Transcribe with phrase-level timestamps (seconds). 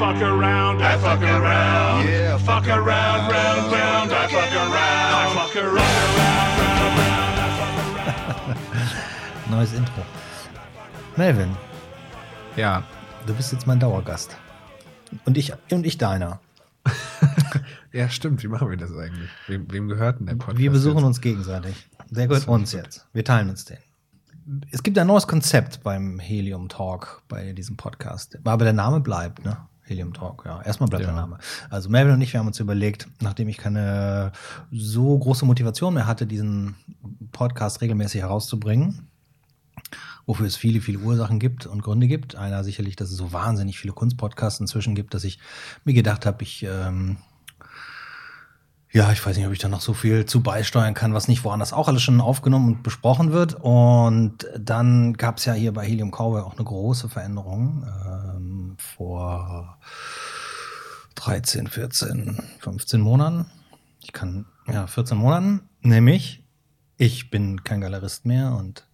[0.00, 2.08] around, fuck around, I fuck around.
[2.08, 5.12] Yeah, fuck around, round, round, I fuck around.
[5.12, 7.76] I fuck around, round, round, round, I fuck
[8.46, 9.50] around.
[9.50, 10.02] Neues Intro.
[11.16, 11.50] Melvin,
[12.56, 12.82] Ja.
[13.26, 14.36] du bist jetzt mein Dauergast.
[15.26, 16.40] Und ich, und ich deiner.
[17.94, 18.42] Ja, stimmt.
[18.42, 19.28] Wie machen wir das eigentlich?
[19.48, 20.56] Wem, wem gehört denn der Podcast?
[20.58, 21.04] Wir besuchen jetzt?
[21.04, 21.76] uns gegenseitig.
[22.08, 23.06] Der gehört uns jetzt.
[23.12, 23.76] Wir teilen uns den.
[24.70, 28.38] Es gibt ein neues Konzept beim Helium Talk, bei diesem Podcast.
[28.44, 29.58] Aber der Name bleibt, ne?
[29.92, 30.60] Helium Talk, ja.
[30.62, 31.20] Erstmal bleibt der Ja.
[31.20, 31.38] Name.
[31.70, 34.32] Also Melvin und ich, wir haben uns überlegt, nachdem ich keine
[34.70, 36.74] so große Motivation mehr hatte, diesen
[37.30, 39.08] Podcast regelmäßig herauszubringen,
[40.26, 42.36] wofür es viele, viele Ursachen gibt und Gründe gibt.
[42.36, 45.38] Einer sicherlich, dass es so wahnsinnig viele Kunstpodcasts inzwischen gibt, dass ich
[45.84, 47.18] mir gedacht habe, ich ähm,
[48.94, 51.44] ja, ich weiß nicht, ob ich da noch so viel zu beisteuern kann, was nicht
[51.44, 53.54] woanders auch alles schon aufgenommen und besprochen wird.
[53.54, 58.41] Und dann gab es ja hier bei Helium Cowboy auch eine große Veränderung ähm,
[58.82, 59.78] vor
[61.14, 63.46] 13, 14, 15 Monaten.
[64.00, 66.44] Ich kann, ja, 14 Monaten, nämlich
[66.96, 68.86] ich bin kein Galerist mehr und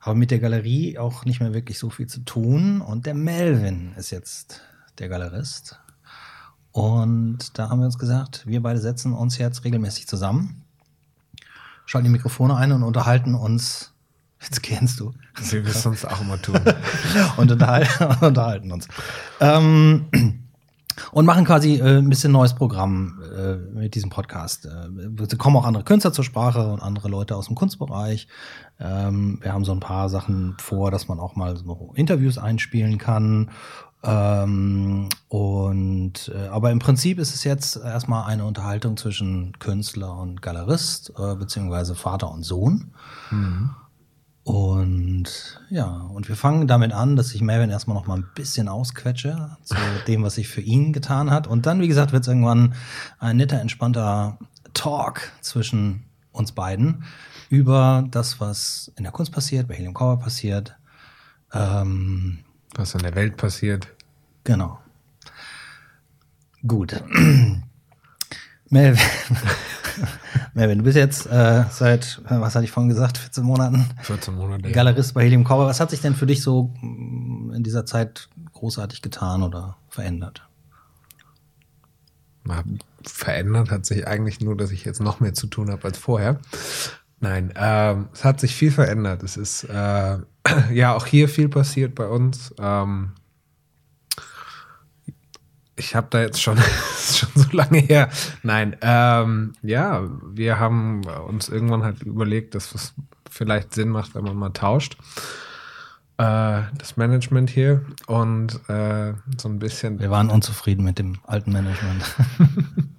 [0.00, 2.80] habe mit der Galerie auch nicht mehr wirklich so viel zu tun.
[2.80, 4.60] Und der Melvin ist jetzt
[4.98, 5.80] der Galerist.
[6.72, 10.64] Und da haben wir uns gesagt, wir beide setzen uns jetzt regelmäßig zusammen,
[11.86, 13.93] schalten die Mikrofone ein und unterhalten uns.
[14.44, 15.12] Jetzt kennst du.
[15.36, 16.60] Wie wir es sonst auch immer tun.
[17.36, 17.50] und
[18.20, 18.88] unterhalten, uns.
[19.40, 20.06] Ähm,
[21.10, 24.66] und machen quasi äh, ein bisschen neues Programm äh, mit diesem Podcast.
[24.66, 28.28] Äh, es kommen auch andere Künstler zur Sprache und andere Leute aus dem Kunstbereich.
[28.78, 32.98] Ähm, wir haben so ein paar Sachen vor, dass man auch mal so Interviews einspielen
[32.98, 33.50] kann.
[34.04, 40.42] Ähm, und äh, aber im Prinzip ist es jetzt erstmal eine Unterhaltung zwischen Künstler und
[40.42, 42.92] Galerist, äh, beziehungsweise Vater und Sohn.
[44.44, 48.68] Und ja, und wir fangen damit an, dass ich Melvin erstmal noch mal ein bisschen
[48.68, 49.74] ausquetsche zu
[50.06, 51.46] dem, was sich für ihn getan hat.
[51.46, 52.74] Und dann, wie gesagt, wird es irgendwann
[53.18, 54.38] ein netter, entspannter
[54.74, 57.04] Talk zwischen uns beiden
[57.48, 60.76] über das, was in der Kunst passiert, bei Helium Cover passiert.
[61.52, 62.40] Ähm,
[62.74, 63.88] Was in der Welt passiert.
[64.44, 64.78] genau.
[66.66, 67.02] Gut.
[68.70, 69.02] Melvin,
[70.54, 74.70] Melvin, du bist jetzt äh, seit, was hatte ich vorhin gesagt, 14 Monaten 14 Monate.
[74.70, 75.66] Galerist bei Helium Cowboy.
[75.66, 80.46] Was hat sich denn für dich so mm, in dieser Zeit großartig getan oder verändert?
[82.44, 82.62] Mal
[83.02, 86.38] verändert hat sich eigentlich nur, dass ich jetzt noch mehr zu tun habe als vorher.
[87.20, 89.22] Nein, ähm, es hat sich viel verändert.
[89.22, 90.18] Es ist äh,
[90.72, 92.54] ja auch hier viel passiert bei uns.
[92.58, 93.12] Ähm,
[95.76, 96.56] ich habe da jetzt schon,
[96.96, 98.10] schon so lange her.
[98.42, 102.94] Nein, ähm, ja, wir haben uns irgendwann halt überlegt, dass es
[103.30, 104.96] vielleicht Sinn macht, wenn man mal tauscht.
[106.16, 111.52] Äh, das Management hier und äh, so ein bisschen Wir waren unzufrieden mit dem alten
[111.52, 112.04] Management.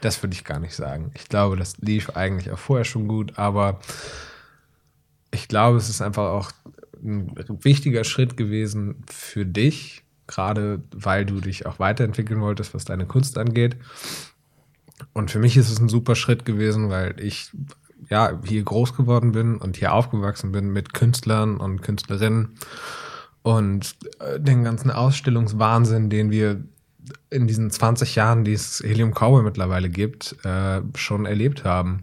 [0.00, 1.10] Das würde ich gar nicht sagen.
[1.14, 3.80] Ich glaube, das lief eigentlich auch vorher schon gut, aber
[5.32, 6.52] ich glaube, es ist einfach auch
[7.02, 7.34] ein
[7.64, 13.36] wichtiger Schritt gewesen für dich, gerade weil du dich auch weiterentwickeln wolltest, was deine Kunst
[13.36, 13.76] angeht.
[15.12, 17.50] Und für mich ist es ein super Schritt gewesen, weil ich
[18.08, 22.56] ja hier groß geworden bin und hier aufgewachsen bin mit Künstlern und Künstlerinnen
[23.42, 26.62] und äh, den ganzen Ausstellungswahnsinn, den wir
[27.30, 32.02] in diesen 20 Jahren, die es Helium Cowboy mittlerweile gibt, äh, schon erlebt haben.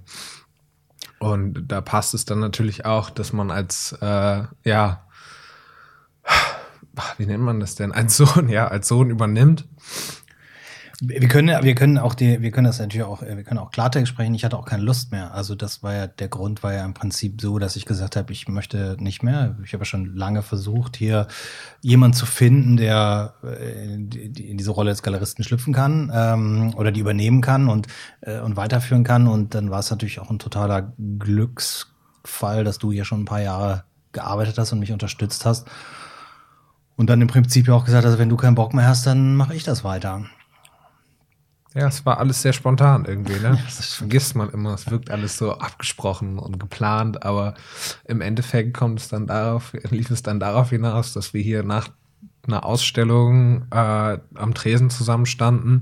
[1.20, 5.08] Und da passt es dann natürlich auch, dass man als, äh, ja,
[7.18, 7.92] wie nennt man das denn?
[7.92, 9.68] Als Sohn, ja, als Sohn übernimmt.
[11.02, 14.08] Wir können, wir können auch die, wir können das natürlich auch, wir können auch Klartext
[14.08, 14.34] sprechen.
[14.34, 15.34] Ich hatte auch keine Lust mehr.
[15.34, 18.32] Also das war ja, der Grund war ja im Prinzip so, dass ich gesagt habe,
[18.32, 19.58] ich möchte nicht mehr.
[19.64, 21.28] Ich habe ja schon lange versucht, hier
[21.82, 27.02] jemanden zu finden, der äh, in diese Rolle des Galeristen schlüpfen kann ähm, oder die
[27.02, 27.88] übernehmen kann und,
[28.22, 29.28] äh, und weiterführen kann.
[29.28, 33.42] Und dann war es natürlich auch ein totaler Glücksfall, dass du hier schon ein paar
[33.42, 35.68] Jahre gearbeitet hast und mich unterstützt hast.
[36.98, 39.36] Und dann im Prinzip ja auch gesagt hast, wenn du keinen Bock mehr hast, dann
[39.36, 40.26] mache ich das weiter.
[41.74, 43.60] Ja, es war alles sehr spontan irgendwie, ne?
[43.66, 44.74] Das vergisst man immer.
[44.74, 47.54] Es wirkt alles so abgesprochen und geplant, aber
[48.06, 51.90] im Endeffekt kommt es dann darauf, lief es dann darauf hinaus, dass wir hier nach
[52.48, 55.82] einer Ausstellung äh, am Tresen zusammenstanden.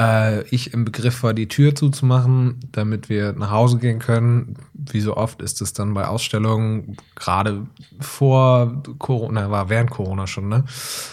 [0.00, 4.54] Äh, ich im Begriff war, die Tür zuzumachen, damit wir nach Hause gehen können.
[4.72, 7.66] Wie so oft ist es dann bei Ausstellungen, gerade
[7.98, 10.64] vor Corona, war während Corona schon, ne?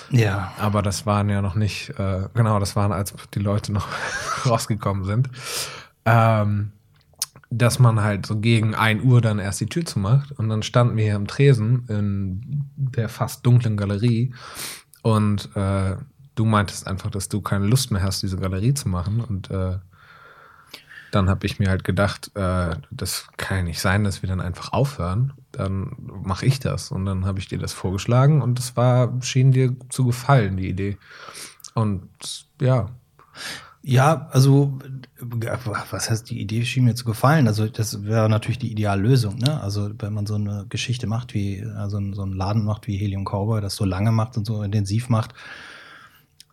[0.10, 0.54] Ja.
[0.58, 3.88] Aber das waren ja noch nicht, äh, genau, das waren, als die Leute noch
[4.46, 5.30] rausgekommen sind.
[6.06, 6.72] Ähm,
[7.50, 10.32] dass man halt so gegen 1 Uhr dann erst die Tür zumacht.
[10.32, 14.34] Und dann standen wir hier am Tresen in der fast dunklen Galerie.
[15.02, 15.98] Und äh,
[16.38, 19.20] du meintest einfach, dass du keine Lust mehr hast, diese Galerie zu machen.
[19.22, 19.80] Und äh,
[21.12, 24.40] dann habe ich mir halt gedacht, äh, das kann ja nicht sein, dass wir dann
[24.42, 25.34] einfach aufhören.
[25.52, 26.92] Dann mache ich das.
[26.92, 30.70] Und dann habe ich dir das vorgeschlagen und das war, schien dir zu gefallen, die
[30.70, 30.98] Idee.
[31.74, 32.08] Und
[32.62, 32.90] ja.
[33.84, 34.78] Ja, also
[35.92, 37.48] was heißt die Idee schien mir zu gefallen?
[37.48, 39.62] Also das wäre natürlich die Ideallösung, ne?
[39.62, 43.24] Also wenn man so eine Geschichte macht wie also so einen Laden macht wie Helium
[43.24, 45.34] Cowboy, das so lange macht und so intensiv macht,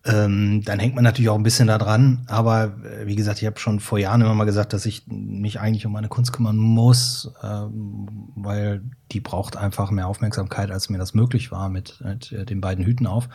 [0.06, 2.24] ähm, dann hängt man natürlich auch ein bisschen da dran.
[2.28, 5.60] Aber äh, wie gesagt, ich habe schon vor Jahren immer mal gesagt, dass ich mich
[5.60, 10.98] eigentlich um meine Kunst kümmern muss, ähm, weil die braucht einfach mehr Aufmerksamkeit, als mir
[10.98, 13.28] das möglich war mit, mit äh, den beiden Hüten auf.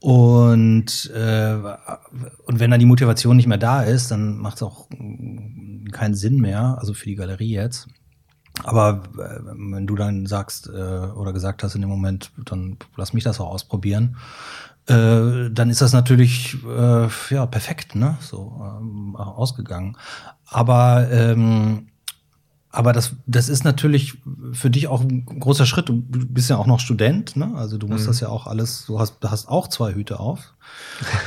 [0.00, 1.54] Und, äh,
[2.46, 4.88] und wenn dann die Motivation nicht mehr da ist, dann macht es auch
[5.92, 7.88] keinen Sinn mehr, also für die Galerie jetzt.
[8.64, 13.12] Aber äh, wenn du dann sagst äh, oder gesagt hast in dem Moment, dann lass
[13.12, 14.16] mich das auch ausprobieren,
[14.90, 18.18] äh, dann ist das natürlich äh, ja perfekt, ne?
[18.20, 19.96] So ähm, ausgegangen.
[20.46, 21.89] Aber ähm,
[22.72, 24.18] aber das, das ist natürlich
[24.52, 25.88] für dich auch ein großer Schritt.
[25.88, 27.50] Du bist ja auch noch Student, ne?
[27.56, 28.08] Also du musst mhm.
[28.08, 30.54] das ja auch alles, du hast, hast auch zwei Hüte auf.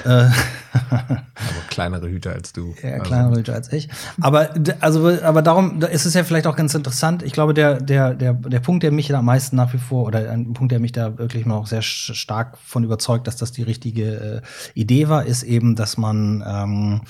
[0.05, 0.29] Äh,
[0.73, 2.73] aber kleinere Hüte als du.
[2.81, 3.03] Ja, also.
[3.03, 3.89] kleinere Hüte als ich.
[4.21, 4.49] Aber
[4.79, 7.23] also, aber darum da ist es ja vielleicht auch ganz interessant.
[7.23, 10.05] Ich glaube, der, der, der, der Punkt, der mich da am meisten nach wie vor,
[10.05, 13.63] oder ein Punkt, der mich da wirklich noch sehr stark von überzeugt, dass das die
[13.63, 14.41] richtige
[14.75, 17.01] äh, Idee war, ist eben, dass man ähm,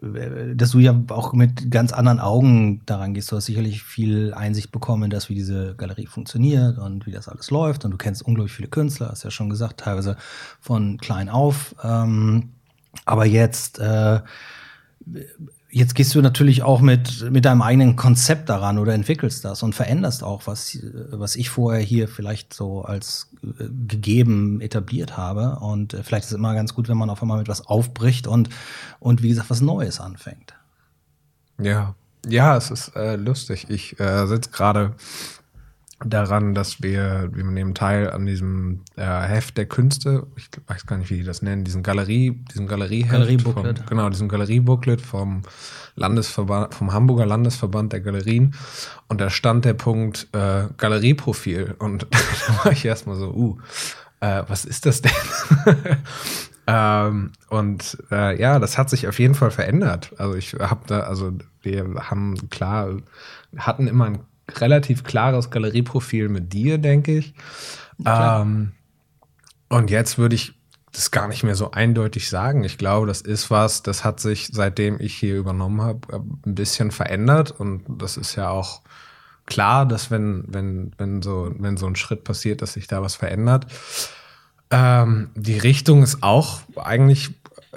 [0.00, 3.30] dass du ja auch mit ganz anderen Augen daran gehst.
[3.30, 7.28] Du hast sicherlich viel Einsicht bekommen in das, wie diese Galerie funktioniert und wie das
[7.28, 7.84] alles läuft.
[7.84, 10.16] Und du kennst unglaublich viele Künstler, hast ja schon gesagt, teilweise
[10.60, 11.74] von klein auf.
[11.82, 12.50] Ähm,
[13.04, 14.20] aber jetzt äh,
[15.72, 19.74] Jetzt gehst du natürlich auch mit, mit deinem eigenen Konzept daran oder entwickelst das und
[19.74, 20.76] veränderst auch, was,
[21.10, 25.58] was ich vorher hier vielleicht so als äh, gegeben etabliert habe.
[25.60, 28.26] Und äh, vielleicht ist es immer ganz gut, wenn man auf einmal mit was aufbricht
[28.26, 28.48] und,
[28.98, 30.54] und wie gesagt, was Neues anfängt.
[31.60, 31.94] Ja,
[32.26, 33.66] ja, es ist äh, lustig.
[33.68, 34.94] Ich äh, sitze gerade
[36.04, 40.96] daran, dass wir, wir nehmen teil an diesem äh, Heft der Künste, ich weiß gar
[40.96, 43.10] nicht, wie die das nennen, diesen Galerie, diesem Galerieheft.
[43.10, 43.86] Galeriebooklet.
[43.86, 45.42] genau, diesem Galeriebooklet vom
[45.96, 48.54] Landesverband, vom Hamburger Landesverband der Galerien.
[49.08, 51.74] Und da stand der Punkt äh, Galerieprofil.
[51.78, 52.06] Und
[52.46, 53.58] da war ich erstmal so, uh,
[54.20, 55.12] äh, was ist das denn?
[56.66, 60.12] ähm, und äh, ja, das hat sich auf jeden Fall verändert.
[60.16, 61.32] Also ich habe da, also
[61.62, 62.96] wir haben klar,
[63.56, 64.18] hatten immer ein
[64.56, 67.34] relativ klares Galerieprofil mit dir, denke ich.
[68.04, 68.72] Ähm,
[69.68, 70.54] und jetzt würde ich
[70.92, 72.64] das gar nicht mehr so eindeutig sagen.
[72.64, 76.90] Ich glaube, das ist was, das hat sich, seitdem ich hier übernommen habe, ein bisschen
[76.90, 77.52] verändert.
[77.52, 78.82] Und das ist ja auch
[79.46, 83.14] klar, dass wenn, wenn, wenn, so, wenn so ein Schritt passiert, dass sich da was
[83.14, 83.66] verändert.
[84.70, 87.30] Ähm, die Richtung ist auch eigentlich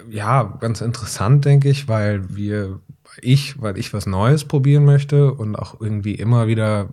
[0.10, 2.80] ja ganz interessant, denke ich, weil wir
[3.22, 6.90] ich, weil ich was Neues probieren möchte und auch irgendwie immer wieder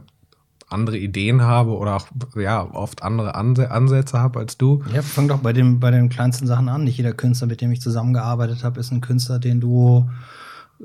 [0.69, 2.07] andere Ideen habe oder auch
[2.37, 4.83] ja oft andere Ansätze habe als du.
[4.95, 6.85] Ja, fang doch bei dem bei den kleinsten Sachen an.
[6.85, 10.09] Nicht jeder Künstler, mit dem ich zusammengearbeitet habe, ist ein Künstler, den du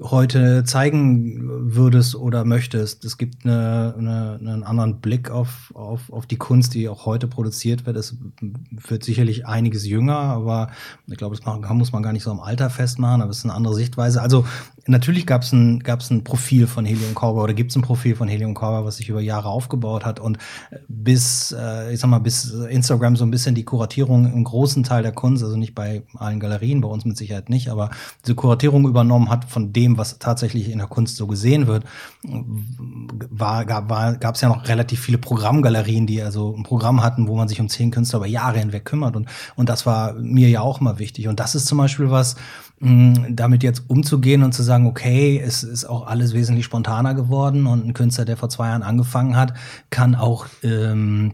[0.01, 1.39] heute zeigen
[1.73, 3.05] würdest oder möchtest.
[3.05, 7.27] Es gibt eine, eine, einen anderen Blick auf, auf, auf die Kunst, die auch heute
[7.27, 7.95] produziert wird.
[7.95, 10.69] Es wird sicherlich einiges jünger, aber
[11.07, 13.53] ich glaube, das muss man gar nicht so am Alter festmachen, aber es ist eine
[13.53, 14.21] andere Sichtweise.
[14.21, 14.45] Also
[14.87, 18.15] natürlich gab es ein, gab's ein Profil von Helium Cowboy oder gibt es ein Profil
[18.15, 20.19] von Helium Cowboy, was sich über Jahre aufgebaut hat.
[20.19, 20.37] Und
[20.87, 25.03] bis, äh, ich sag mal, bis Instagram so ein bisschen die Kuratierung im großen Teil
[25.03, 27.89] der Kunst, also nicht bei allen Galerien, bei uns mit Sicherheit nicht, aber
[28.23, 31.85] diese Kuratierung übernommen hat von dem, was tatsächlich in der Kunst so gesehen wird,
[32.23, 37.47] war, gab es ja noch relativ viele Programmgalerien, die also ein Programm hatten, wo man
[37.47, 39.15] sich um zehn Künstler über Jahre hinweg kümmert.
[39.15, 41.27] Und, und das war mir ja auch mal wichtig.
[41.27, 42.35] Und das ist zum Beispiel was,
[42.79, 47.85] damit jetzt umzugehen und zu sagen, okay, es ist auch alles wesentlich spontaner geworden und
[47.85, 49.53] ein Künstler, der vor zwei Jahren angefangen hat,
[49.89, 51.33] kann auch ähm,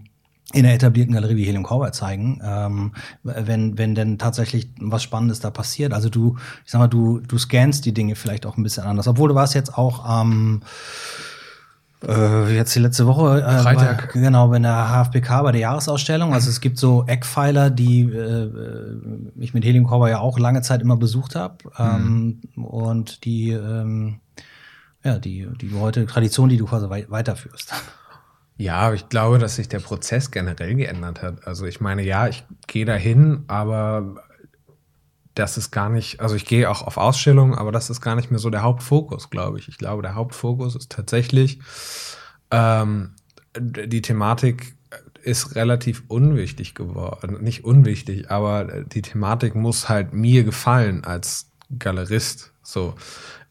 [0.53, 2.91] in der etablierten Galerie wie Helium Cowboy zeigen, ähm,
[3.23, 5.93] wenn, wenn denn tatsächlich was Spannendes da passiert.
[5.93, 9.07] Also du, ich sag mal, du, du scannst die Dinge vielleicht auch ein bisschen anders.
[9.07, 10.61] Obwohl du warst jetzt auch am ähm,
[12.07, 14.13] äh, jetzt die letzte Woche, äh, Freitag.
[14.13, 16.33] Bei, genau, bei der HFBK, bei der Jahresausstellung.
[16.33, 18.49] Also es gibt so Eckpfeiler, die äh,
[19.39, 21.55] ich mit Helium Cowboy ja auch lange Zeit immer besucht habe.
[21.77, 22.41] Mhm.
[22.55, 24.19] Ähm, und die, ähm,
[25.03, 27.73] ja, die, die heute Tradition, die du quasi weiterführst.
[28.57, 31.47] Ja, aber ich glaube, dass sich der Prozess generell geändert hat.
[31.47, 34.23] Also ich meine, ja, ich gehe dahin, aber
[35.35, 38.31] das ist gar nicht, also ich gehe auch auf Ausstellungen, aber das ist gar nicht
[38.31, 39.67] mehr so der Hauptfokus, glaube ich.
[39.67, 41.59] Ich glaube, der Hauptfokus ist tatsächlich
[42.51, 43.11] ähm,
[43.57, 44.75] die Thematik
[45.23, 47.43] ist relativ unwichtig geworden.
[47.43, 52.53] Nicht unwichtig, aber die Thematik muss halt mir gefallen als Galerist.
[52.63, 52.95] So,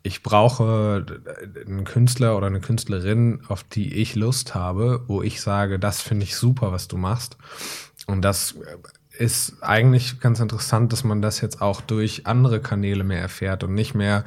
[0.03, 1.05] ich brauche
[1.67, 6.25] einen Künstler oder eine Künstlerin, auf die ich Lust habe, wo ich sage, das finde
[6.25, 7.37] ich super, was du machst.
[8.07, 8.57] Und das
[9.21, 13.75] ist eigentlich ganz interessant, dass man das jetzt auch durch andere Kanäle mehr erfährt und
[13.75, 14.25] nicht mehr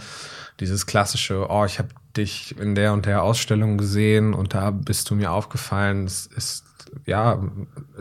[0.59, 5.09] dieses klassische, oh, ich habe dich in der und der Ausstellung gesehen und da bist
[5.09, 6.05] du mir aufgefallen.
[6.05, 6.65] Es ist
[7.07, 7.41] ja,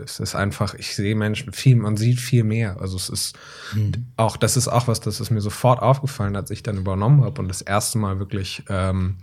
[0.03, 2.79] es ist einfach, ich sehe Menschen viel, man sieht viel mehr.
[2.79, 3.35] Also es ist
[3.73, 4.05] mhm.
[4.17, 7.41] auch, das ist auch was, das ist mir sofort aufgefallen, als ich dann übernommen habe
[7.41, 9.17] und das erste Mal wirklich ähm,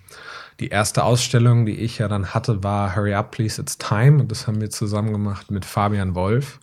[0.59, 4.33] die erste Ausstellung, die ich ja dann hatte, war Hurry Up, Please, It's Time und
[4.33, 6.59] das haben wir zusammen gemacht mit Fabian Wolf.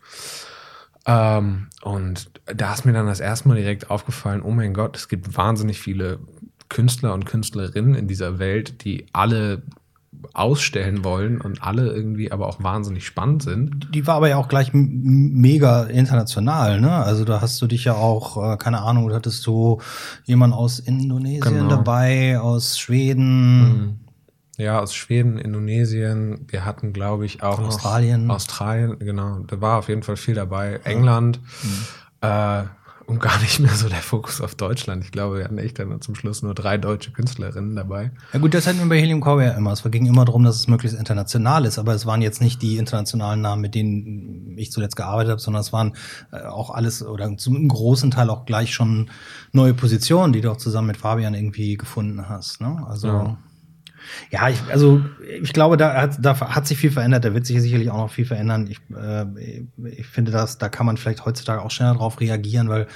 [1.08, 5.08] Ähm, und da ist mir dann das erste Mal direkt aufgefallen, oh mein Gott, es
[5.08, 6.20] gibt wahnsinnig viele
[6.70, 9.64] Künstler und Künstlerinnen in dieser Welt, die alle
[10.34, 13.88] ausstellen wollen und alle irgendwie aber auch wahnsinnig spannend sind.
[13.94, 16.92] Die war aber ja auch gleich mega international, ne?
[16.92, 19.80] Also da hast du dich ja auch, äh, keine Ahnung, da hattest du
[20.26, 21.70] jemanden aus Indonesien genau.
[21.70, 23.60] dabei, aus Schweden.
[23.60, 24.00] Mhm.
[24.58, 26.48] Ja, aus Schweden, Indonesien.
[26.48, 28.30] Wir hatten, glaube ich, auch Australien.
[28.32, 29.40] Australien, genau.
[29.40, 30.80] Da war auf jeden Fall viel dabei.
[30.84, 31.40] England.
[31.64, 32.28] Mhm.
[32.28, 32.64] Äh,
[33.08, 35.04] und gar nicht mehr so der Fokus auf Deutschland.
[35.06, 38.12] Ich glaube, wir hatten echt dann zum Schluss nur drei deutsche Künstlerinnen dabei.
[38.34, 39.72] Ja gut, das hatten wir bei Helium Core ja immer.
[39.72, 42.78] Es ging immer darum, dass es möglichst international ist, aber es waren jetzt nicht die
[42.78, 45.96] internationalen Namen, mit denen ich zuletzt gearbeitet habe, sondern es waren
[46.34, 49.10] äh, auch alles oder zum großen Teil auch gleich schon
[49.54, 52.60] neue Positionen, die du auch zusammen mit Fabian irgendwie gefunden hast.
[52.60, 52.86] Ne?
[52.90, 53.38] Also ja.
[54.30, 55.02] Ja, ich, also
[55.42, 57.26] ich glaube, da hat, da hat sich viel verändert.
[57.26, 58.68] Da wird sich sicherlich auch noch viel verändern.
[58.68, 59.26] Ich, äh,
[59.86, 62.88] ich finde, dass da kann man vielleicht heutzutage auch schneller drauf reagieren, weil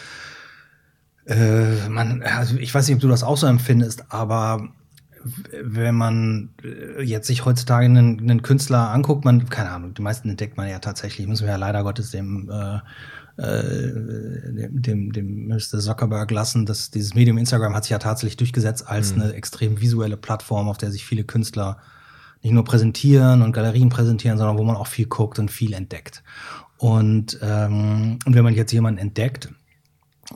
[1.26, 4.70] äh, man, also ich weiß nicht, ob du das auch so empfindest, aber
[5.64, 10.30] wenn man äh, jetzt sich heutzutage einen, einen Künstler anguckt, man, keine Ahnung, die meisten
[10.30, 12.80] entdeckt man ja tatsächlich, müssen wir ja leider Gottes dem äh,
[13.38, 13.90] äh,
[14.70, 15.80] dem, dem Mr.
[15.80, 16.66] Zuckerberg lassen.
[16.66, 19.22] dass dieses Medium Instagram hat sich ja tatsächlich durchgesetzt als mhm.
[19.22, 21.78] eine extrem visuelle Plattform, auf der sich viele Künstler
[22.42, 26.24] nicht nur präsentieren und Galerien präsentieren, sondern wo man auch viel guckt und viel entdeckt.
[26.78, 29.50] Und, ähm, und wenn man jetzt jemanden entdeckt,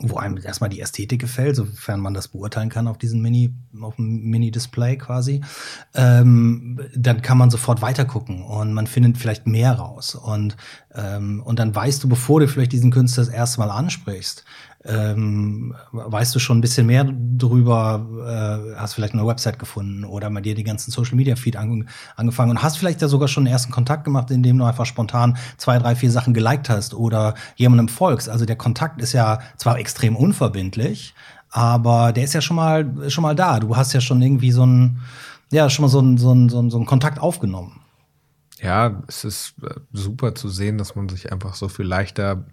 [0.01, 3.95] wo einem erstmal die Ästhetik gefällt, sofern man das beurteilen kann auf diesem Mini, auf
[3.95, 5.41] dem Mini-Display quasi,
[5.93, 10.15] ähm, dann kann man sofort weitergucken und man findet vielleicht mehr raus.
[10.15, 10.57] Und,
[10.93, 14.43] ähm, und dann weißt du, bevor du vielleicht diesen Künstler das erste Mal ansprichst,
[14.87, 18.05] ähm, weißt du schon ein bisschen mehr drüber,
[18.75, 21.89] äh, hast vielleicht eine Website gefunden oder mal dir die ganzen Social Media Feed an,
[22.15, 25.37] angefangen und hast vielleicht ja sogar schon einen ersten Kontakt gemacht, indem du einfach spontan
[25.57, 28.29] zwei, drei, vier Sachen geliked hast oder jemandem folgst.
[28.29, 31.15] Also der Kontakt ist ja zwar extrem unverbindlich,
[31.49, 33.59] aber der ist ja schon mal, schon mal da.
[33.59, 34.99] Du hast ja schon irgendwie so ein,
[35.51, 37.81] ja, schon mal so ein, so ein, so ein, so ein Kontakt aufgenommen.
[38.61, 42.45] Ja, es ist äh, super zu sehen, dass man sich einfach so viel leichter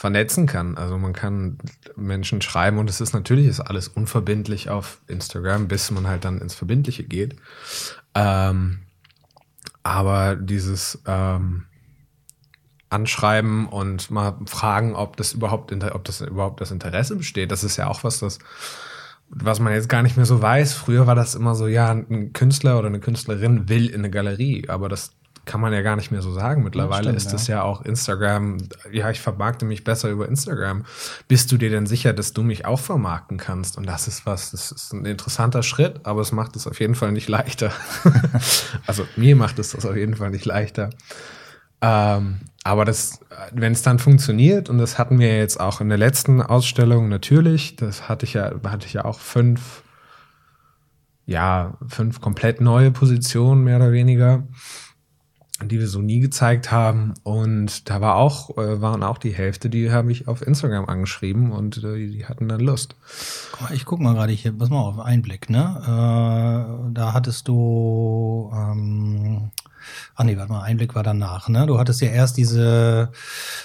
[0.00, 0.78] vernetzen kann.
[0.78, 1.58] Also man kann
[1.94, 6.40] Menschen schreiben und es ist natürlich ist alles unverbindlich auf Instagram, bis man halt dann
[6.40, 7.36] ins Verbindliche geht.
[8.14, 8.78] Ähm,
[9.82, 11.64] aber dieses ähm,
[12.88, 17.76] Anschreiben und mal fragen, ob das überhaupt, ob das überhaupt das Interesse besteht, das ist
[17.76, 18.38] ja auch was, das
[19.28, 20.72] was man jetzt gar nicht mehr so weiß.
[20.72, 24.66] Früher war das immer so, ja, ein Künstler oder eine Künstlerin will in eine Galerie,
[24.70, 25.12] aber das
[25.44, 26.62] kann man ja gar nicht mehr so sagen.
[26.62, 27.56] Mittlerweile stimmt, ist es ja.
[27.56, 28.58] ja auch Instagram,
[28.92, 30.84] ja, ich vermarkte mich besser über Instagram.
[31.28, 33.76] Bist du dir denn sicher, dass du mich auch vermarkten kannst?
[33.76, 36.94] Und das ist was, das ist ein interessanter Schritt, aber es macht es auf jeden
[36.94, 37.72] Fall nicht leichter.
[38.86, 40.90] also mir macht es das auf jeden Fall nicht leichter.
[41.82, 43.20] Ähm, aber das,
[43.52, 47.76] wenn es dann funktioniert, und das hatten wir jetzt auch in der letzten Ausstellung natürlich,
[47.76, 49.82] das hatte ich ja, hatte ich ja auch fünf,
[51.24, 54.42] ja, fünf komplett neue Positionen, mehr oder weniger
[55.62, 57.14] die wir so nie gezeigt haben.
[57.22, 61.52] Und da war auch, äh, waren auch die Hälfte, die habe ich auf Instagram angeschrieben
[61.52, 62.96] und äh, die hatten dann Lust.
[63.72, 65.76] Ich guck mal gerade hier, pass mal auf, Einblick, ne?
[65.82, 69.50] Äh, da hattest du ähm,
[70.14, 71.66] Ah nee, warte mal, Einblick war danach, ne?
[71.66, 73.10] Du hattest ja erst diese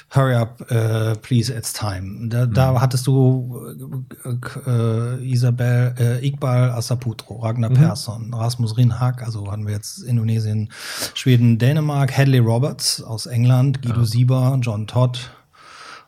[0.10, 2.30] Hurry up, uh, please, it's time.
[2.30, 2.54] Da, mhm.
[2.54, 3.76] da hattest du
[4.24, 7.76] äh, äh, Isabel, äh, Iqbal Asaputro, Ragnar mhm.
[7.76, 10.70] Persson, Rasmus Rinhag, also hatten wir jetzt Indonesien,
[11.14, 14.06] Schweden, Dänemark, Hadley Roberts aus England, Guido ja.
[14.06, 15.32] Sieber, John Todd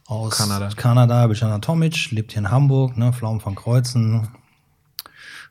[0.05, 3.11] aus Kanada, Kanada Bichana Tomic, lebt hier in Hamburg, ne?
[3.11, 4.29] Pflaumen von Kreuzen,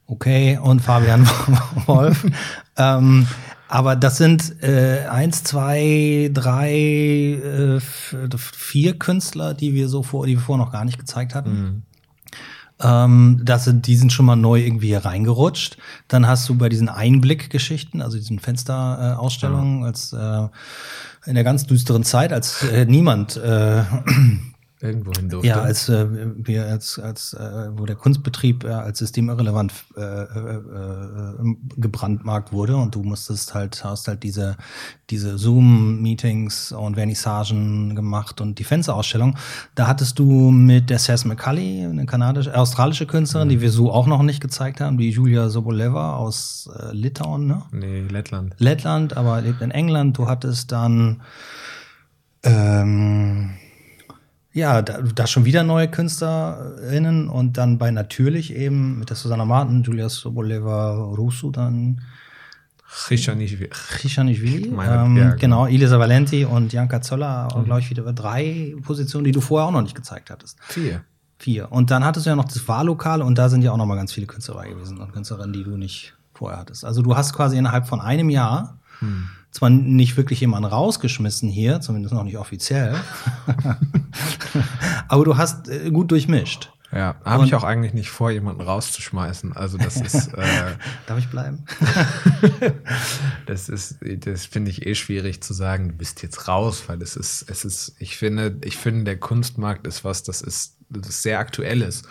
[0.08, 1.26] Okay, und Fabian
[1.86, 2.24] Wolf.
[2.76, 3.26] ähm,
[3.68, 7.80] aber das sind äh, eins, zwei, drei, äh,
[8.36, 11.50] vier Künstler, die wir so vor, die wir vorher noch gar nicht gezeigt hatten.
[11.50, 11.82] Mhm.
[12.78, 15.78] Ähm, das, die sind schon mal neu irgendwie hier reingerutscht.
[16.08, 20.48] Dann hast du bei diesen Einblickgeschichten, also diesen Fensterausstellungen, äh, als äh,
[21.24, 23.82] in der ganz düsteren Zeit, als äh, niemand äh,
[24.80, 25.48] irgendwo hin durfte.
[25.48, 26.06] Ja, als äh,
[26.36, 32.76] wir als, als äh, wo der Kunstbetrieb äh, als systemirrelevant äh, äh, äh, gebrandmarkt wurde
[32.76, 34.56] und du musstest halt, hast halt diese,
[35.08, 39.36] diese Zoom-Meetings und Vernissagen gemacht und die Fensterausstellung.
[39.74, 43.52] Da hattest du mit der Sess McCulley, eine kanadische, australische Künstlerin, mhm.
[43.52, 47.62] die wir so auch noch nicht gezeigt haben, die Julia Soboleva aus äh, Litauen, ne?
[47.72, 48.54] Nee, Lettland.
[48.58, 50.18] Lettland, aber lebt in England.
[50.18, 51.22] Du hattest dann
[52.42, 53.50] ähm,
[54.56, 59.44] ja, da, da schon wieder neue KünstlerInnen und dann bei Natürlich eben mit der Susanna
[59.44, 62.00] Martin, Julia Soboleva Rusu dann.
[62.88, 63.68] Chichanishvili.
[63.98, 64.68] Chichanishvili.
[64.68, 65.36] Ähm, ja, genau.
[65.36, 67.64] genau, Elisa Valenti und Janka Zoller, mhm.
[67.64, 70.56] glaube ich, wieder drei Positionen, die du vorher auch noch nicht gezeigt hattest.
[70.62, 71.04] Vier.
[71.38, 71.70] Vier.
[71.70, 73.96] Und dann hattest du ja noch das Wahllokal und da sind ja auch noch mal
[73.96, 76.82] ganz viele Künstler gewesen und Künstlerinnen, die du nicht vorher hattest.
[76.82, 81.80] Also du hast quasi innerhalb von einem Jahr hm zwar nicht wirklich jemanden rausgeschmissen hier,
[81.80, 82.94] zumindest noch nicht offiziell,
[85.08, 86.70] aber du hast äh, gut durchmischt.
[86.92, 89.54] Ja, habe ich auch eigentlich nicht vor, jemanden rauszuschmeißen.
[89.54, 90.32] Also das ist.
[90.36, 90.76] Äh,
[91.06, 91.64] Darf ich bleiben?
[93.46, 95.88] das ist, das finde ich eh schwierig zu sagen.
[95.88, 97.96] Du bist jetzt raus, weil es ist, es ist.
[97.98, 102.02] Ich finde, ich finde, der Kunstmarkt ist was, das ist, das ist sehr aktuelles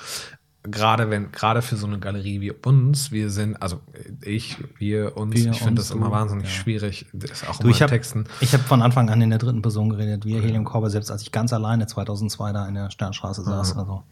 [0.68, 3.82] gerade wenn, gerade für so eine Galerie wie uns, wir sind, also
[4.22, 6.52] ich, wir, uns, wir, ich finde das immer wahnsinnig ja.
[6.52, 8.26] schwierig, das auch du, ich hab, Texten.
[8.42, 11.22] Ich habe von Anfang an in der dritten Person geredet, wir, Helium Korber, selbst als
[11.22, 13.78] ich ganz alleine 2002 da in der Sternstraße saß.
[13.78, 14.04] Also.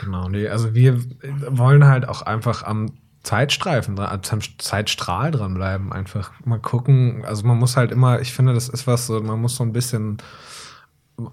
[0.00, 1.00] Genau, nee, also wir
[1.48, 4.22] wollen halt auch einfach am Zeitstreifen, am
[4.58, 9.06] Zeitstrahl dranbleiben, einfach mal gucken, also man muss halt immer, ich finde, das ist was
[9.06, 10.18] so, man muss so ein bisschen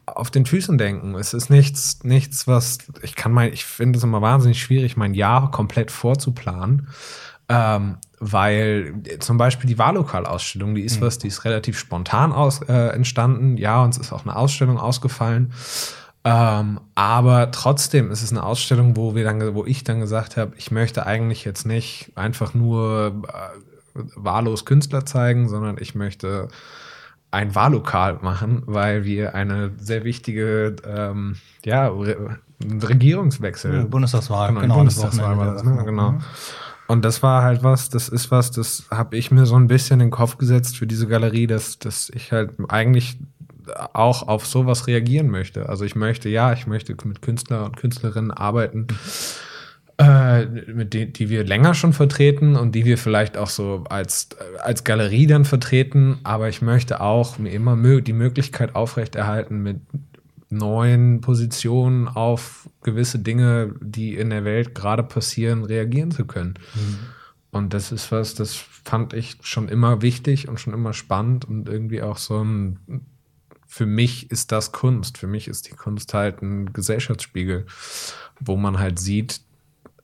[0.05, 1.15] auf den Füßen denken.
[1.15, 5.13] Es ist nichts, nichts, was ich kann mein, ich finde es immer wahnsinnig schwierig, mein
[5.13, 6.87] Jahr komplett vorzuplanen.
[7.49, 11.05] Ähm, weil zum Beispiel die Wahllokalausstellung, die ist mhm.
[11.05, 13.57] was, die ist relativ spontan aus, äh, entstanden.
[13.57, 15.53] Ja, uns ist auch eine Ausstellung ausgefallen.
[16.23, 20.53] Ähm, aber trotzdem ist es eine Ausstellung, wo wir dann, wo ich dann gesagt habe,
[20.57, 26.49] ich möchte eigentlich jetzt nicht einfach nur äh, wahllos Künstler zeigen, sondern ich möchte
[27.31, 31.35] ein Wahllokal machen, weil wir eine sehr wichtige ähm,
[31.65, 33.73] ja, Re Regierungswechsel.
[33.73, 34.61] Ja, Bundestagswahl, genau.
[34.61, 35.83] genau Bundestagswahl war das, ne?
[35.85, 36.15] genau.
[36.87, 39.99] Und das war halt was, das ist was, das habe ich mir so ein bisschen
[39.99, 43.19] in den Kopf gesetzt für diese Galerie, dass, dass ich halt eigentlich
[43.93, 45.67] auch auf sowas reagieren möchte.
[45.69, 48.87] Also ich möchte, ja, ich möchte mit Künstler und Künstlerinnen arbeiten,
[49.99, 54.29] äh, mit denen, die wir länger schon vertreten und die wir vielleicht auch so als,
[54.59, 56.19] als Galerie dann vertreten.
[56.23, 59.79] Aber ich möchte auch mir immer mö die Möglichkeit aufrechterhalten, mit
[60.49, 66.55] neuen Positionen auf gewisse Dinge, die in der Welt gerade passieren, reagieren zu können.
[66.75, 66.99] Mhm.
[67.49, 71.67] Und das ist was, das fand ich schon immer wichtig und schon immer spannend und
[71.67, 72.79] irgendwie auch so ein,
[73.65, 75.17] für mich ist das Kunst.
[75.17, 77.65] Für mich ist die Kunst halt ein Gesellschaftsspiegel,
[78.39, 79.41] wo man halt sieht,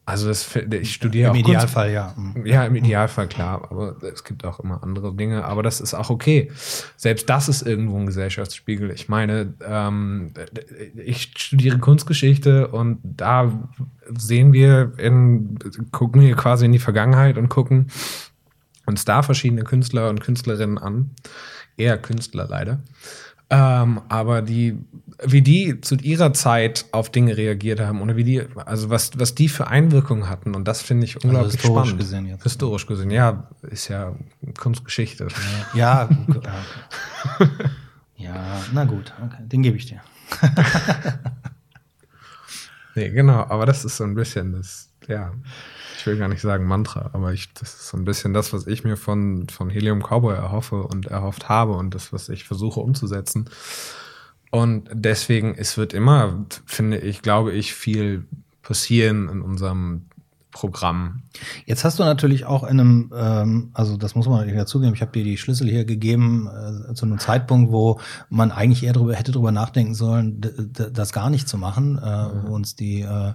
[0.05, 2.13] also das, ich studiere Im auch Idealfall, ja.
[2.17, 2.45] Mhm.
[2.45, 3.67] Ja, im Idealfall, klar.
[3.69, 5.45] Aber es gibt auch immer andere Dinge.
[5.45, 6.51] Aber das ist auch okay.
[6.97, 8.91] Selbst das ist irgendwo ein Gesellschaftsspiegel.
[8.91, 10.33] Ich meine, ähm,
[10.95, 13.51] ich studiere Kunstgeschichte und da
[14.09, 15.57] sehen wir in,
[15.91, 17.87] gucken wir quasi in die Vergangenheit und gucken
[18.85, 21.11] uns da verschiedene Künstler und Künstlerinnen an.
[21.77, 22.81] Eher Künstler leider.
[23.53, 24.79] Ähm, aber die,
[25.23, 29.35] wie die zu ihrer Zeit auf Dinge reagiert haben oder wie die, also was, was
[29.35, 31.99] die für Einwirkungen hatten und das finde ich also unglaublich also historisch spannend.
[31.99, 32.43] Gesehen jetzt.
[32.43, 34.15] Historisch gesehen, ja, ist ja
[34.57, 35.27] Kunstgeschichte.
[35.75, 36.49] Ja, ja,
[38.15, 40.01] ja na gut, okay, den gebe ich dir.
[42.95, 45.31] nee, genau, aber das ist so ein bisschen das, ja
[46.03, 48.67] ich will gar nicht sagen Mantra, aber ich, das ist so ein bisschen das, was
[48.67, 52.81] ich mir von, von Helium Cowboy erhoffe und erhofft habe und das, was ich versuche
[52.81, 53.49] umzusetzen.
[54.51, 58.25] Und deswegen, es wird immer, finde ich, glaube ich, viel
[58.63, 60.07] passieren in unserem
[60.51, 61.23] Programm.
[61.65, 65.01] Jetzt hast du natürlich auch in einem, ähm, also das muss man natürlich dazugeben, ich
[65.01, 69.15] habe dir die Schlüssel hier gegeben äh, zu einem Zeitpunkt, wo man eigentlich eher darüber
[69.15, 70.41] hätte drüber nachdenken sollen,
[70.73, 72.31] das gar nicht zu machen, äh, mhm.
[72.43, 73.33] wo uns die äh,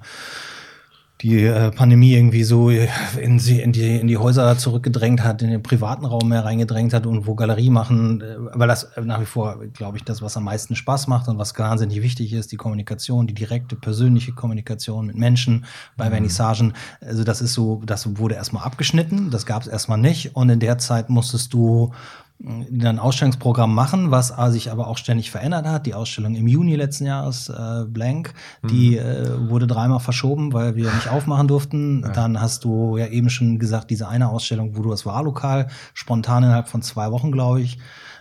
[1.20, 5.50] die äh, Pandemie irgendwie so in, sie, in, die, in die Häuser zurückgedrängt hat, in
[5.50, 9.26] den privaten Raum mehr reingedrängt hat und wo Galerie machen, äh, weil das nach wie
[9.26, 12.57] vor, glaube ich, das, was am meisten Spaß macht und was wahnsinnig wichtig ist, die
[12.57, 15.64] Kommunikation, die direkte persönliche Kommunikation mit Menschen
[15.96, 16.11] bei mhm.
[16.11, 16.74] Vernissagen.
[17.00, 20.61] Also das ist so, das wurde erstmal abgeschnitten, das gab es erstmal nicht und in
[20.61, 21.92] der Zeit musstest du
[22.40, 25.87] ein Ausstellungsprogramm machen, was äh, sich aber auch ständig verändert hat.
[25.87, 30.92] Die Ausstellung im Juni letzten Jahres, äh, Blank, die äh, wurde dreimal verschoben, weil wir
[30.92, 32.03] nicht aufmachen durften.
[32.14, 36.44] Dann hast du ja eben schon gesagt, diese eine Ausstellung, wo du das Wahllokal spontan
[36.44, 37.79] innerhalb von zwei Wochen, glaube ich,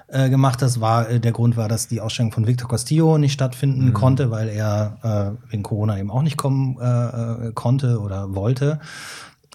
[0.07, 3.33] äh, gemacht hast, war äh, der Grund war, dass die Ausstellung von Victor Castillo nicht
[3.33, 8.33] stattfinden konnte, weil er äh, wegen Corona eben auch nicht kommen äh, äh, konnte oder
[8.33, 8.79] wollte.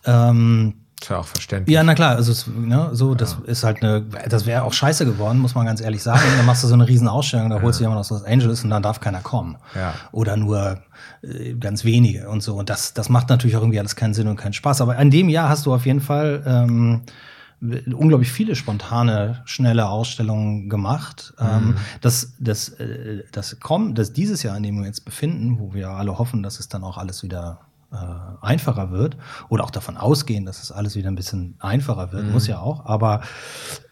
[0.04, 1.74] Ähm, Ist ja auch verständlich.
[1.74, 5.40] ja, na klar, also ne, so, das ist halt eine, das wäre auch scheiße geworden,
[5.40, 6.22] muss man ganz ehrlich sagen.
[6.36, 8.70] Dann machst du so eine riesen Ausstellung, da holst du jemanden aus Los Angeles und
[8.70, 9.56] dann darf keiner kommen.
[9.74, 9.94] Ja.
[10.12, 10.78] Oder nur
[11.22, 12.54] äh, ganz wenige und so.
[12.54, 14.80] Und das, das macht natürlich auch irgendwie alles keinen Sinn und keinen Spaß.
[14.80, 17.02] Aber in dem Jahr hast du auf jeden Fall ähm,
[17.92, 21.34] unglaublich viele spontane, schnelle Ausstellungen gemacht.
[21.40, 25.74] Ähm, das, das, äh, das kommt, das dieses Jahr, in dem wir uns befinden, wo
[25.74, 27.58] wir alle hoffen, dass es dann auch alles wieder
[27.92, 29.16] äh, einfacher wird
[29.48, 32.86] oder auch davon ausgehen, dass es alles wieder ein bisschen einfacher wird, muss ja auch.
[32.86, 33.20] Aber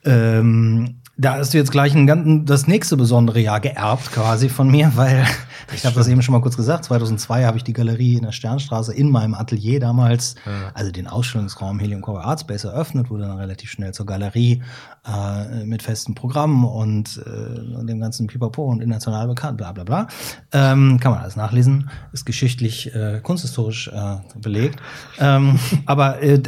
[0.04, 4.70] ähm, da hast du jetzt gleich ein, ganz- das nächste besondere Jahr geerbt quasi von
[4.70, 5.26] mir, weil
[5.74, 6.84] ich habe das eben schon mal kurz gesagt.
[6.86, 10.34] 2002 habe ich die Galerie in der Sternstraße in meinem Atelier damals,
[10.72, 14.62] also den Ausstellungsraum Helium Core Art Space eröffnet, wurde dann relativ schnell zur Galerie
[15.06, 20.08] äh, mit festem Programm und, äh, dem ganzen Pipapo und international bekannt, bla bla bla.
[20.52, 24.80] Ähm, kann man alles nachlesen, ist geschichtlich, äh, kunsthistorisch äh, belegt.
[25.18, 26.40] Ähm, aber äh,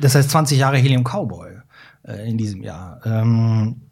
[0.00, 1.50] das heißt 20 Jahre Helium Cowboy
[2.04, 3.00] äh, in diesem Jahr.
[3.04, 3.82] Ähm,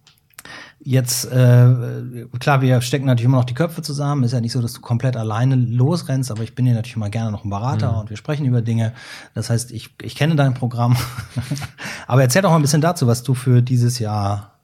[0.88, 4.22] Jetzt, äh, klar, wir stecken natürlich immer noch die Köpfe zusammen.
[4.22, 7.11] Ist ja nicht so, dass du komplett alleine losrennst, aber ich bin hier natürlich immer
[7.11, 8.92] gerne noch ein Berater und wir sprechen über Dinge.
[9.35, 10.96] Das heißt, ich, ich kenne dein Programm.
[12.07, 14.61] aber erzähl doch mal ein bisschen dazu, was du für dieses Jahr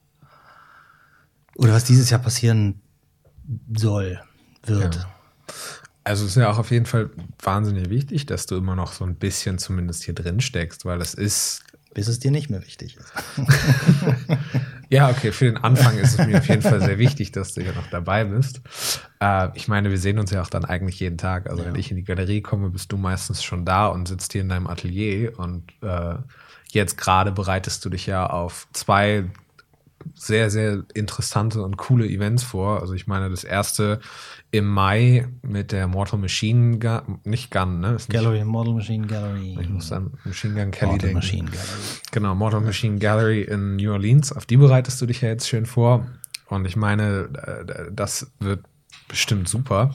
[1.56, 2.80] oder was dieses Jahr passieren
[3.76, 4.20] soll,
[4.64, 4.94] wird.
[4.94, 5.06] Ja.
[6.04, 7.10] Also es ist ja auch auf jeden Fall
[7.42, 11.14] wahnsinnig wichtig, dass du immer noch so ein bisschen zumindest hier drin steckst, weil das
[11.14, 13.12] ist Bis es dir nicht mehr wichtig ist.
[14.92, 17.62] Ja, okay, für den Anfang ist es mir auf jeden Fall sehr wichtig, dass du
[17.62, 18.60] hier noch dabei bist.
[19.20, 21.48] Äh, ich meine, wir sehen uns ja auch dann eigentlich jeden Tag.
[21.48, 24.42] Also wenn ich in die Galerie komme, bist du meistens schon da und sitzt hier
[24.42, 25.38] in deinem Atelier.
[25.38, 26.16] Und äh,
[26.72, 29.24] jetzt gerade bereitest du dich ja auf zwei
[30.14, 32.80] sehr, sehr interessante und coole Events vor.
[32.80, 34.00] Also ich meine, das erste
[34.50, 37.94] im Mai mit der Mortal Machine Gun, nicht Gun, ne?
[37.94, 39.58] Ist nicht, Gallery, Model Machine Gallery.
[39.60, 41.14] ich muss an Machine Gun Kelly Mortal denken.
[41.16, 42.00] Machine Gallery.
[42.10, 44.32] Genau, Mortal Machine Gallery in New Orleans.
[44.32, 46.06] Auf die bereitest du dich ja jetzt schön vor.
[46.48, 47.28] Und ich meine,
[47.66, 48.64] äh, das wird
[49.08, 49.94] bestimmt super.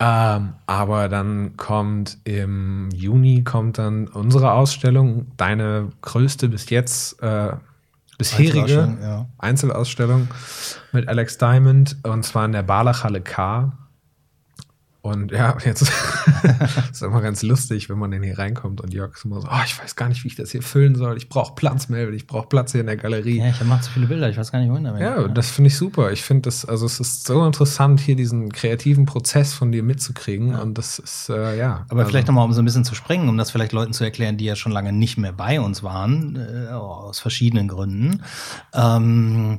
[0.00, 7.52] Ähm, aber dann kommt im Juni kommt dann unsere Ausstellung, deine größte bis jetzt äh,
[8.18, 9.26] bisherige Einzelausstellung, ja.
[9.38, 10.28] Einzelausstellung
[10.92, 13.72] mit Alex Diamond und zwar in der Barlachhalle K.
[15.00, 15.82] Und ja, jetzt
[16.90, 19.62] ist immer ganz lustig, wenn man denn hier reinkommt und Jörg ist immer so, oh,
[19.64, 21.16] ich weiß gar nicht, wie ich das hier füllen soll.
[21.16, 23.38] Ich brauche Platz, Melvin, ich brauche Platz hier in der Galerie.
[23.38, 25.00] Ja, ich mache zu viele Bilder, ich weiß gar nicht, wohin damit.
[25.00, 26.10] Ja, das finde ich super.
[26.10, 30.56] Ich finde das, also es ist so interessant, hier diesen kreativen Prozess von dir mitzukriegen.
[30.56, 31.86] Und das ist, äh, ja.
[31.88, 34.02] Aber also, vielleicht nochmal, um so ein bisschen zu springen, um das vielleicht Leuten zu
[34.02, 38.22] erklären, die ja schon lange nicht mehr bei uns waren, äh, aus verschiedenen Gründen.
[38.74, 39.58] Ähm,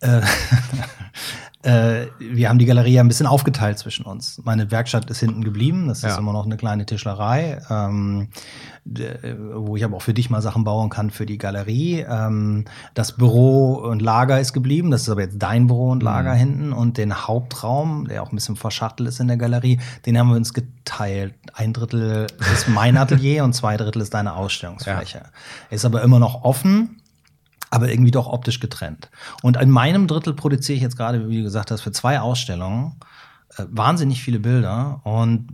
[0.00, 0.20] äh,
[1.68, 4.40] äh, wir haben die Galerie ja ein bisschen aufgeteilt zwischen uns.
[4.44, 6.18] Meine Werkstatt ist hinten geblieben, das ist Ja.
[6.18, 8.28] immer noch eine kleine Tischlerei, ähm,
[9.54, 12.06] wo ich aber auch für dich mal Sachen bauen kann für die Galerie.
[12.08, 16.32] Ähm, das Büro und Lager ist geblieben, das ist aber jetzt dein Büro und Lager
[16.32, 20.30] hinten und den Hauptraum, der auch ein bisschen verschachtelt ist in der Galerie, den haben
[20.30, 21.34] wir uns geteilt.
[21.52, 25.22] Ein Drittel ist mein Atelier und zwei Drittel ist deine Ausstellungsfläche.
[25.70, 27.00] Ist aber immer noch offen
[27.70, 29.10] aber irgendwie doch optisch getrennt.
[29.42, 32.96] Und in meinem Drittel produziere ich jetzt gerade, wie du gesagt hast, für zwei Ausstellungen
[33.56, 35.48] äh, wahnsinnig viele Bilder und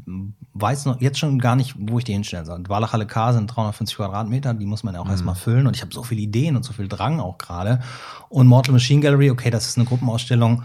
[0.54, 2.62] weiß noch jetzt schon gar nicht, wo ich die hinstellen soll.
[2.68, 5.92] Walachhalle K sind 350 Quadratmeter, die muss man ja auch erstmal füllen und ich habe
[5.92, 7.80] so viele Ideen und so viel Drang auch gerade.
[8.28, 10.62] Und Mortal Machine Gallery, okay, das ist eine Gruppenausstellung,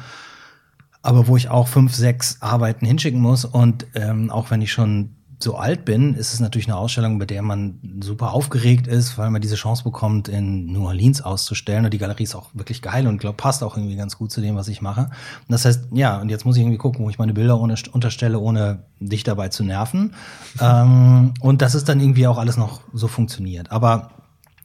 [1.01, 3.45] aber wo ich auch fünf, sechs Arbeiten hinschicken muss.
[3.45, 7.25] Und ähm, auch wenn ich schon so alt bin, ist es natürlich eine Ausstellung, bei
[7.25, 11.85] der man super aufgeregt ist, weil man diese Chance bekommt, in New Orleans auszustellen.
[11.85, 14.41] Und die Galerie ist auch wirklich geil und glaube, passt auch irgendwie ganz gut zu
[14.41, 15.03] dem, was ich mache.
[15.03, 17.75] Und das heißt, ja, und jetzt muss ich irgendwie gucken, wo ich meine Bilder ohne,
[17.93, 20.13] unterstelle, ohne dich dabei zu nerven.
[20.61, 23.71] ähm, und dass es dann irgendwie auch alles noch so funktioniert.
[23.71, 24.09] Aber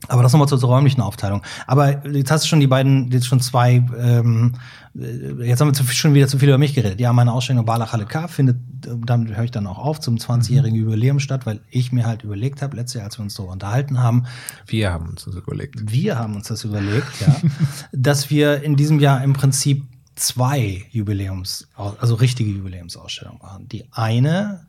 [0.08, 1.42] aber das nochmal zur, zur räumlichen Aufteilung.
[1.66, 4.54] Aber jetzt hast du schon die beiden, jetzt schon zwei, ähm,
[4.96, 7.00] äh, jetzt haben wir zu, schon wieder zu viel über mich geredet.
[7.00, 10.76] Ja, meine Ausstellung Barlachhalle K findet, äh, damit höre ich dann auch auf, zum 20-jährigen
[10.76, 14.00] Jubiläum statt, weil ich mir halt überlegt habe, letztes Jahr, als wir uns darüber unterhalten
[14.00, 14.26] haben,
[14.66, 15.90] wir haben uns das überlegt.
[15.90, 17.36] wir haben uns das überlegt, ja,
[17.92, 19.84] dass wir in diesem Jahr im Prinzip
[20.16, 23.68] zwei Jubiläums, also richtige Jubiläumsausstellungen machen.
[23.68, 24.66] Die eine,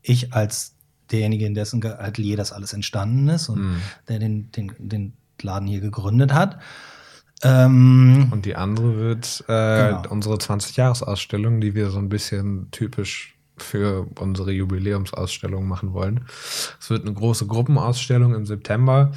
[0.00, 0.74] ich als
[1.12, 3.76] derjenige, in dessen Atelier das alles entstanden ist und
[4.08, 6.58] der den, den, den Laden hier gegründet hat.
[7.42, 10.02] Ähm, Und die andere wird äh, Genau.
[10.10, 16.24] unsere 20-Jahres-Ausstellung, die wir so ein bisschen typisch für unsere Jubiläumsausstellung machen wollen.
[16.80, 19.12] Es wird eine große Gruppenausstellung im September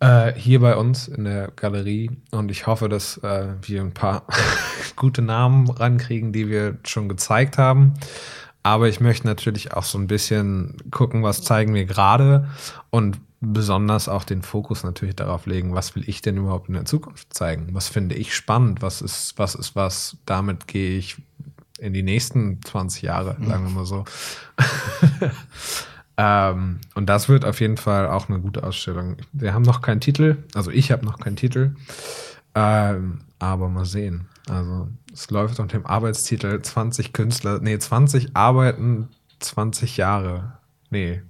[0.00, 2.10] äh, hier bei uns in der Galerie.
[2.30, 4.24] Und ich hoffe, dass äh, wir ein paar
[4.96, 7.94] gute Namen rankriegen, die wir schon gezeigt haben.
[8.62, 12.48] Aber ich möchte natürlich auch so ein bisschen gucken, was zeigen wir gerade
[12.90, 16.84] und besonders auch den Fokus natürlich darauf legen, was will ich denn überhaupt in der
[16.84, 17.68] Zukunft zeigen?
[17.72, 18.82] Was finde ich spannend?
[18.82, 20.16] Was ist, was ist was?
[20.26, 21.16] Damit gehe ich
[21.78, 24.04] in die nächsten 20 Jahre, sagen wir mal so.
[26.16, 29.16] ähm, und das wird auf jeden Fall auch eine gute Ausstellung.
[29.32, 31.76] Wir haben noch keinen Titel, also ich habe noch keinen Titel,
[32.54, 34.28] ähm, aber mal sehen.
[34.48, 39.08] Also es läuft unter dem Arbeitstitel 20 Künstler, nee, 20 Arbeiten,
[39.40, 40.58] 20 Jahre.
[40.90, 41.22] Nee.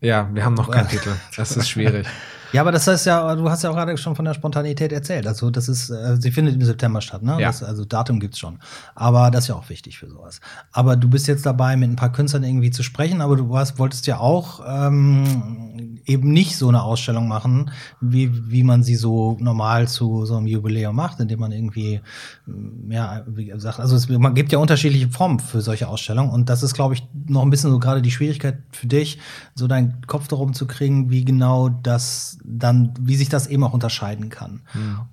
[0.00, 1.12] Ja, wir haben noch keinen Titel.
[1.36, 2.06] Das ist schwierig.
[2.52, 5.26] Ja, aber das heißt ja, du hast ja auch gerade schon von der Spontanität erzählt.
[5.26, 7.40] Also das ist, äh, sie findet im September statt, ne?
[7.40, 7.48] Ja.
[7.48, 8.58] Das, also Datum gibt's schon.
[8.94, 10.40] Aber das ist ja auch wichtig für sowas.
[10.72, 13.78] Aber du bist jetzt dabei, mit ein paar Künstlern irgendwie zu sprechen, aber du hast,
[13.78, 19.36] wolltest ja auch ähm, eben nicht so eine Ausstellung machen, wie, wie man sie so
[19.40, 22.00] normal zu so einem Jubiläum macht, indem man irgendwie,
[22.48, 26.48] ähm, ja, wie gesagt, also es, man gibt ja unterschiedliche Formen für solche Ausstellungen und
[26.48, 29.18] das ist, glaube ich, noch ein bisschen so gerade die Schwierigkeit für dich,
[29.54, 33.72] so deinen Kopf darum zu kriegen, wie genau das dann, wie sich das eben auch
[33.72, 34.62] unterscheiden kann.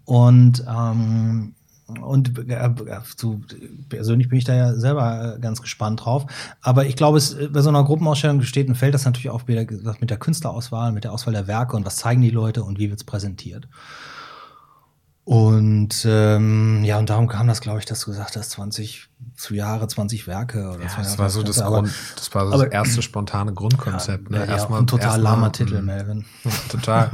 [0.06, 1.54] Und ähm,
[2.02, 2.70] und äh,
[3.16, 3.40] so,
[3.88, 6.26] persönlich bin ich da ja selber äh, ganz gespannt drauf.
[6.62, 9.66] Aber ich glaube, es, bei so einer Gruppenausstellung steht und fällt das natürlich auch wieder
[10.00, 12.90] mit der Künstlerauswahl, mit der Auswahl der Werke und was zeigen die Leute und wie
[12.90, 13.68] wird's präsentiert.
[15.28, 19.56] Und ähm, ja, und darum kam das, glaube ich, dass du gesagt hast, 20 zu
[19.56, 22.54] Jahre, 20 Werke oder Ja, 20 das war so das, aber- Grund, das, war so
[22.54, 24.32] aber- das erste spontane Grundkonzept.
[24.32, 24.46] Ja, ne?
[24.46, 25.86] ja, Erstmal- ein total erstmal- lahmer Titel, Mhm.
[25.86, 26.26] Melvin.
[26.70, 27.10] Total.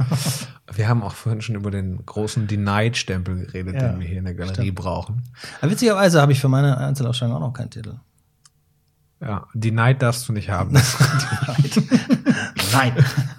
[0.72, 4.26] Wir haben auch vorhin schon über den großen Denied-Stempel geredet, Ja, den wir hier in
[4.26, 4.76] der Galerie stimmt.
[4.76, 5.24] brauchen.
[5.60, 7.96] Aber witzigerweise habe ich für meine Einzelausstellung auch noch keinen Titel.
[9.20, 10.72] Ja, Denied darfst du nicht haben.
[12.72, 12.92] Nein.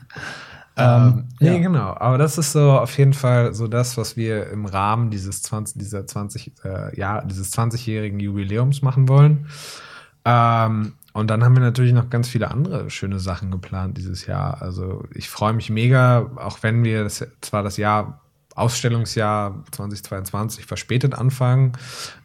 [0.77, 1.57] ähm, nee, ja.
[1.59, 1.95] genau.
[1.97, 5.77] Aber das ist so auf jeden Fall so das, was wir im Rahmen dieses 20,
[5.77, 9.47] dieser 20, äh, ja, dieses 20-jährigen Jubiläums machen wollen.
[10.25, 14.61] Ähm, und dann haben wir natürlich noch ganz viele andere schöne Sachen geplant dieses Jahr.
[14.61, 18.21] Also ich freue mich mega, auch wenn wir das, zwar das Jahr
[18.55, 21.73] Ausstellungsjahr 2022 verspätet anfangen,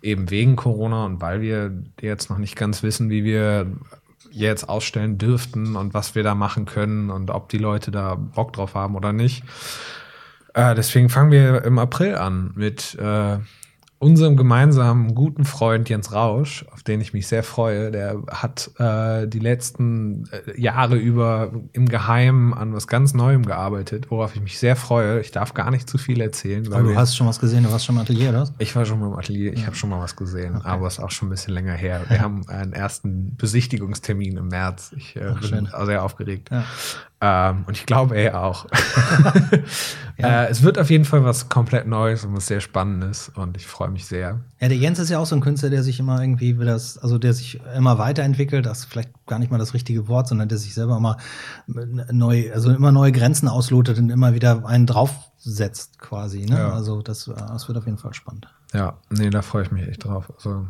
[0.00, 3.66] eben wegen Corona und weil wir jetzt noch nicht ganz wissen, wie wir
[4.30, 8.52] jetzt ausstellen dürften und was wir da machen können und ob die Leute da Bock
[8.52, 9.44] drauf haben oder nicht.
[10.54, 13.38] Äh, deswegen fangen wir im April an mit äh,
[14.00, 17.90] unserem gemeinsamen guten Freund Jens Rausch, auf den ich mich sehr freue.
[17.90, 24.10] Der hat äh, die letzten äh, Jahre über im Geheimen an was ganz Neuem gearbeitet,
[24.10, 25.20] worauf ich mich sehr freue.
[25.20, 26.72] Ich darf gar nicht zu viel erzählen.
[26.72, 28.40] Aber du hast schon was gesehen, du warst schon im Atelier, oder?
[28.40, 28.54] was?
[28.56, 31.00] ich war schon mal im Atelier, ich habe schon mal was gesehen, aber es ist
[31.00, 32.00] auch schon ein bisschen länger her.
[32.08, 34.94] Wir haben einen ersten Besichtigungstermin im März.
[34.96, 35.68] Ich äh, bin schön.
[35.84, 36.48] sehr aufgeregt.
[36.50, 36.64] Ja.
[37.22, 38.66] Ähm, und ich glaube, er auch.
[40.16, 43.66] äh, es wird auf jeden Fall was komplett Neues und was sehr Spannendes und ich
[43.66, 44.40] freue mich sehr.
[44.58, 47.18] Ja, der Jens ist ja auch so ein Künstler, der sich immer irgendwie das, also
[47.18, 48.64] der sich immer weiterentwickelt.
[48.64, 51.18] Das ist vielleicht gar nicht mal das richtige Wort, sondern der sich selber immer
[51.66, 56.46] neu, also immer neue Grenzen auslotet und immer wieder einen draufsetzt quasi.
[56.46, 56.56] Ne?
[56.56, 56.72] Ja.
[56.72, 58.48] Also das, äh, das wird auf jeden Fall spannend.
[58.72, 60.32] Ja, nee, da freue ich mich echt drauf.
[60.36, 60.66] Also,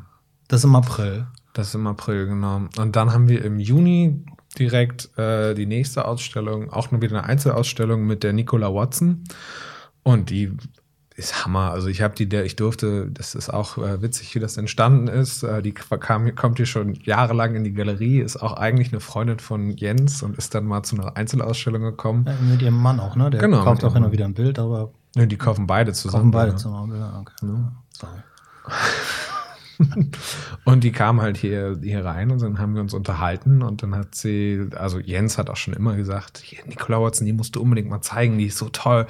[0.48, 1.26] Das ist im April.
[1.52, 2.62] das ist im April, genau.
[2.78, 4.24] Und dann haben wir im Juni
[4.58, 9.24] direkt äh, die nächste Ausstellung, auch nur wieder eine Einzelausstellung mit der Nicola Watson.
[10.02, 10.52] Und die
[11.16, 11.70] ist Hammer.
[11.70, 15.06] Also ich habe die, der ich durfte, das ist auch äh, witzig, wie das entstanden
[15.08, 15.42] ist.
[15.42, 19.38] Äh, die kam, kommt hier schon jahrelang in die Galerie, ist auch eigentlich eine Freundin
[19.38, 22.24] von Jens und ist dann mal zu einer Einzelausstellung gekommen.
[22.26, 23.30] Ja, mit ihrem Mann auch, ne?
[23.30, 26.24] Der Genau, kauft auch immer wieder ein Bild, aber Ja, die kaufen beide zusammen.
[26.24, 26.56] kaufen beide ja.
[26.56, 26.90] zusammen.
[26.90, 27.18] Bilder.
[27.20, 27.46] Okay.
[27.90, 28.18] Sorry.
[30.64, 33.94] Und die kam halt hier, hier rein und dann haben wir uns unterhalten und dann
[33.94, 37.62] hat sie, also Jens hat auch schon immer gesagt, hier, Nicola Watson, die musst du
[37.62, 39.06] unbedingt mal zeigen, die ist so toll.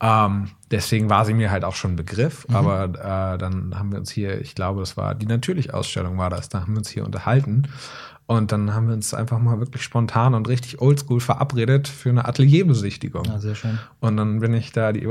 [0.00, 3.98] Ähm, deswegen war sie mir halt auch schon ein Begriff, aber äh, dann haben wir
[3.98, 7.04] uns hier, ich glaube, das war die Natürlich-Ausstellung war das, da haben wir uns hier
[7.04, 7.68] unterhalten
[8.28, 12.24] und dann haben wir uns einfach mal wirklich spontan und richtig oldschool verabredet für eine
[12.24, 13.24] Atelierbesichtigung.
[13.24, 13.78] Ja, sehr schön.
[14.00, 15.08] Und dann bin ich da die,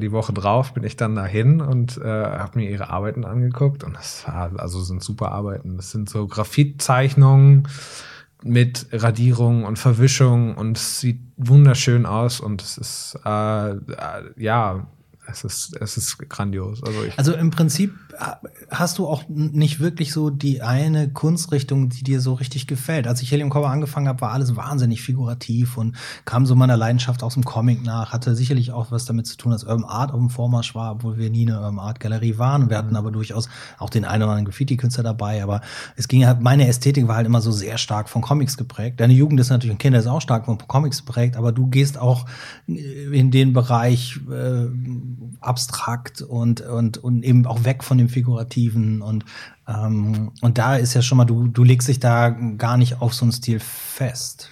[0.00, 3.84] die Woche drauf, bin ich dann dahin und äh, habe mir ihre Arbeiten angeguckt.
[3.84, 5.76] Und das war, also sind super Arbeiten.
[5.76, 7.68] Das sind so Graphitzeichnungen
[8.42, 13.76] mit Radierung und Verwischung und es sieht wunderschön aus und es ist, äh, äh,
[14.36, 14.86] ja,
[15.28, 16.82] es ist, es ist grandios.
[16.82, 17.94] Also Also im Prinzip
[18.70, 23.06] hast du auch nicht wirklich so die eine Kunstrichtung, die dir so richtig gefällt?
[23.06, 27.22] Als ich Helium Cover angefangen habe, war alles wahnsinnig figurativ und kam so meiner Leidenschaft
[27.22, 28.12] aus dem Comic nach.
[28.12, 31.18] Hatte sicherlich auch was damit zu tun, dass Urban Art auf dem Vormarsch war, obwohl
[31.18, 32.70] wir nie eine Urban Art Galerie waren.
[32.70, 32.96] Wir hatten mhm.
[32.96, 33.48] aber durchaus
[33.78, 35.42] auch den einen oder anderen Graffiti-Künstler dabei.
[35.42, 35.60] Aber
[35.96, 39.00] es ging halt, meine Ästhetik war halt immer so sehr stark von Comics geprägt.
[39.00, 41.98] Deine Jugend ist natürlich, und Kinder ist auch stark von Comics geprägt, aber du gehst
[41.98, 42.26] auch
[42.66, 44.66] in den Bereich äh,
[45.40, 49.24] abstrakt und, und, und eben auch weg von dem Figurativen und
[49.68, 53.14] ähm, und da ist ja schon mal, du, du legst dich da gar nicht auf
[53.14, 54.48] so einen Stil fest.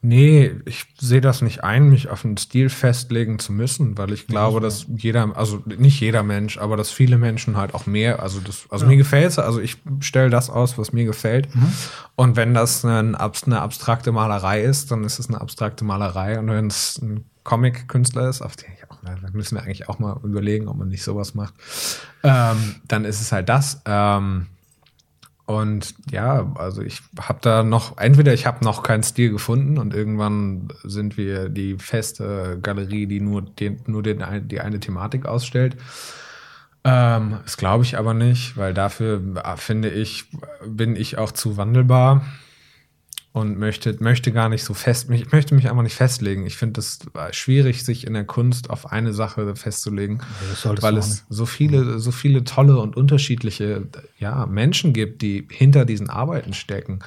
[0.00, 4.28] Nee, ich sehe das nicht ein, mich auf einen Stil festlegen zu müssen, weil ich
[4.28, 8.38] glaube, dass jeder, also nicht jeder Mensch, aber dass viele Menschen halt auch mehr, also
[8.38, 8.90] das, also ja.
[8.90, 11.52] mir gefällt es, also ich stelle das aus, was mir gefällt.
[11.52, 11.72] Mhm.
[12.14, 16.38] Und wenn das eine, eine abstrakte Malerei ist, dann ist es eine abstrakte Malerei.
[16.38, 18.77] Und wenn es ein Comic-Künstler ist, auf den
[19.22, 21.54] da müssen wir eigentlich auch mal überlegen, ob man nicht sowas macht,
[22.22, 23.82] ähm, dann ist es halt das.
[23.84, 24.46] Ähm,
[25.46, 29.94] und ja, also ich habe da noch, entweder ich habe noch keinen Stil gefunden und
[29.94, 35.76] irgendwann sind wir die feste Galerie, die nur, den, nur den, die eine Thematik ausstellt.
[36.84, 40.26] Ähm, das glaube ich aber nicht, weil dafür äh, finde ich,
[40.66, 42.26] bin ich auch zu wandelbar
[43.32, 46.46] und möchte, möchte gar nicht so fest, ich möchte mich einfach nicht festlegen.
[46.46, 46.98] Ich finde es
[47.32, 50.20] schwierig, sich in der Kunst auf eine Sache festzulegen,
[50.64, 53.86] ja, weil es so viele, so viele tolle und unterschiedliche
[54.18, 57.00] ja, Menschen gibt, die hinter diesen Arbeiten stecken.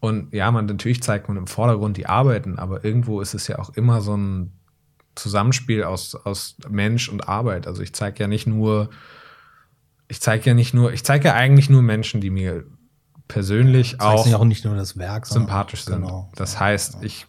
[0.00, 3.58] Und ja, man natürlich zeigt man im Vordergrund die Arbeiten, aber irgendwo ist es ja
[3.58, 4.52] auch immer so ein
[5.16, 7.66] Zusammenspiel aus, aus Mensch und Arbeit.
[7.66, 8.90] Also ich zeige ja nicht nur,
[10.08, 12.64] ich zeige ja nicht nur, ich zeige ja eigentlich nur Menschen, die mir
[13.28, 16.02] persönlich auch, auch nicht nur das Werk sympathisch sind.
[16.02, 16.30] Genau.
[16.34, 17.26] Das heißt, ich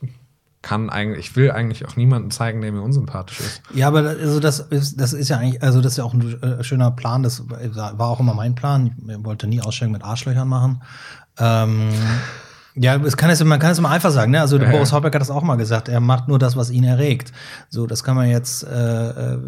[0.61, 3.61] kann eigentlich, ich will eigentlich auch niemanden zeigen, der mir unsympathisch ist.
[3.75, 6.41] Ja, aber also das ist, das ist ja eigentlich, also das ist ja auch ein
[6.41, 7.21] äh, schöner Plan.
[7.21, 8.95] Das war auch immer mein Plan.
[9.07, 10.81] Ich wollte nie Ausstellungen mit Arschlöchern machen.
[11.37, 11.89] Ähm,
[12.77, 14.41] ja, es kann es, man kann es immer einfach sagen, ne?
[14.41, 16.83] Also ja, Boris Haubeck hat das auch mal gesagt, er macht nur das, was ihn
[16.83, 17.31] erregt.
[17.69, 19.39] So, das kann man jetzt äh, äh,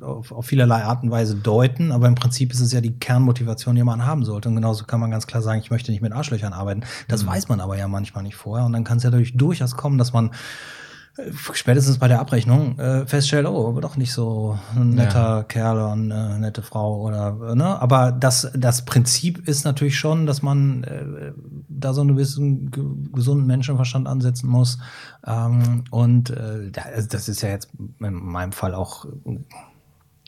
[0.00, 3.76] auf, auf vielerlei Art und Weise deuten, aber im Prinzip ist es ja die Kernmotivation,
[3.76, 4.48] die man haben sollte.
[4.48, 6.82] Und genauso kann man ganz klar sagen, ich möchte nicht mit Arschlöchern arbeiten.
[7.06, 7.28] Das mhm.
[7.28, 8.66] weiß man aber ja manchmal nicht vorher.
[8.66, 10.30] Und dann kann es ja durchaus kommen, dass man
[11.52, 15.42] spätestens bei der Abrechnung äh, feststellt, oh, aber doch nicht so ein netter ja.
[15.42, 17.80] Kerl und eine nette Frau oder ne?
[17.80, 21.32] Aber das, das Prinzip ist natürlich schon, dass man äh,
[21.68, 22.70] da so einen gewissen
[23.12, 24.78] gesunden Menschenverstand ansetzen muss.
[25.26, 29.06] Ähm, und äh, das ist ja jetzt in meinem Fall auch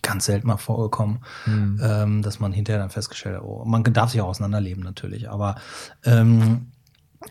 [0.03, 1.81] ganz selten mal vorgekommen, mhm.
[1.83, 5.57] ähm, dass man hinterher dann festgestellt hat, oh, man darf sich auch auseinanderleben natürlich, aber
[6.05, 6.67] ähm,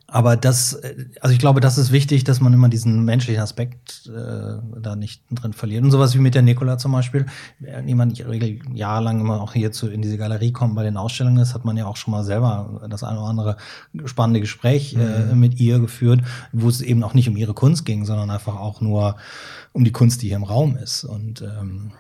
[0.07, 0.79] aber das,
[1.21, 5.23] also ich glaube, das ist wichtig, dass man immer diesen menschlichen Aspekt äh, da nicht
[5.31, 5.83] drin verliert.
[5.83, 7.25] Und sowas wie mit der Nikola zum Beispiel.
[7.59, 8.17] Wenn jemand
[8.73, 11.77] jahrelang immer auch hier zu, in diese Galerie kommt bei den Ausstellungen ist, hat man
[11.77, 13.57] ja auch schon mal selber das eine oder andere
[14.05, 15.39] spannende Gespräch äh, mhm.
[15.39, 18.81] mit ihr geführt, wo es eben auch nicht um ihre Kunst ging, sondern einfach auch
[18.81, 19.15] nur
[19.71, 21.03] um die Kunst, die hier im Raum ist.
[21.03, 21.91] Und ähm,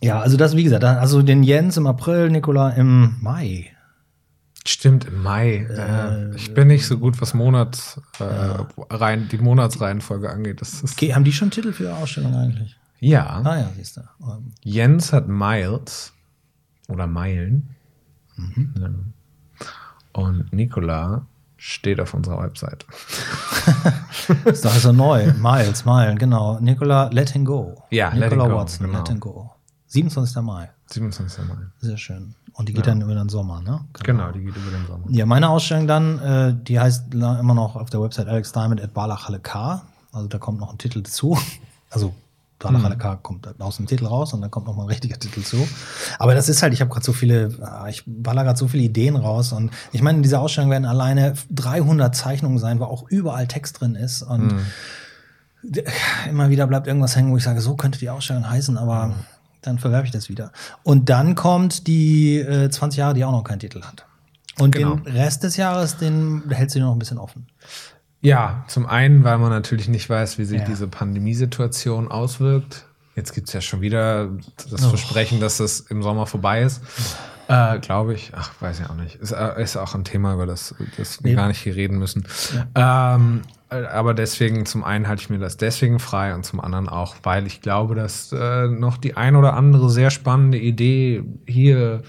[0.00, 3.72] ja, also das, wie gesagt, also den Jens im April, Nikola im Mai.
[4.68, 5.66] Stimmt, im Mai.
[5.70, 8.24] Äh, ich bin nicht so gut, was Monats, äh,
[8.90, 10.60] rein, die Monatsreihenfolge angeht.
[10.60, 12.76] Das ist okay, haben die schon Titel für die Ausstellung eigentlich?
[13.00, 13.40] Ja.
[13.44, 14.02] Ah ja, siehst du.
[14.18, 14.52] Um.
[14.62, 16.12] Jens hat Miles
[16.86, 17.76] oder Meilen.
[18.36, 19.14] Mhm.
[20.12, 21.24] Und Nicola
[21.56, 22.84] steht auf unserer Website.
[24.44, 25.32] ist doch also neu.
[25.32, 26.60] Miles, Meilen, genau.
[26.60, 27.84] Nicola, let him go.
[27.88, 28.98] Ja, Nicola let him Watson, go, genau.
[28.98, 29.50] let him go.
[29.86, 30.42] 27.
[30.42, 30.68] Mai.
[30.90, 31.48] 27.
[31.48, 31.54] Mai.
[31.80, 32.34] Sehr schön.
[32.58, 32.92] Und die geht ja.
[32.92, 33.84] dann über den Sommer, ne?
[34.02, 34.24] Genau.
[34.24, 34.32] genau.
[34.32, 35.04] die geht über den Sommer.
[35.10, 38.92] Ja, meine Ausstellung dann, äh, die heißt immer noch auf der Website Alex Diamond at
[38.92, 39.82] Balachale K.
[40.10, 41.38] Also da kommt noch ein Titel dazu.
[41.90, 42.12] Also
[42.58, 42.98] Balachale mhm.
[42.98, 45.66] K kommt aus dem Titel raus und dann kommt noch mal ein richtiger Titel zu.
[46.18, 48.82] Aber das ist halt, ich habe gerade so viele, ah, ich baller gerade so viele
[48.82, 53.08] Ideen raus und ich meine, in dieser Ausstellung werden alleine 300 Zeichnungen sein, wo auch
[53.08, 54.60] überall Text drin ist und mhm.
[56.28, 59.14] immer wieder bleibt irgendwas hängen, wo ich sage, so könnte die Ausstellung heißen, aber mhm
[59.62, 60.52] dann verwerfe ich das wieder.
[60.82, 64.06] Und dann kommt die äh, 20 Jahre, die auch noch keinen Titel hat.
[64.58, 64.96] Und genau.
[64.96, 67.46] den Rest des Jahres, den hältst du noch ein bisschen offen.
[68.20, 70.66] Ja, zum einen, weil man natürlich nicht weiß, wie sich ja.
[70.66, 72.84] diese Pandemiesituation auswirkt.
[73.14, 74.30] Jetzt gibt es ja schon wieder
[74.70, 74.88] das oh.
[74.90, 76.82] Versprechen, dass das im Sommer vorbei ist.
[77.48, 78.32] Äh, Glaube ich.
[78.36, 79.16] Ach, weiß ich auch nicht.
[79.16, 82.26] Ist, äh, ist auch ein Thema, über das, das wir gar nicht hier reden müssen.
[82.76, 83.14] Ja.
[83.14, 86.88] Ähm, äh, aber deswegen, zum einen halte ich mir das deswegen frei und zum anderen
[86.88, 92.02] auch, weil ich glaube, dass äh, noch die ein oder andere sehr spannende Idee hier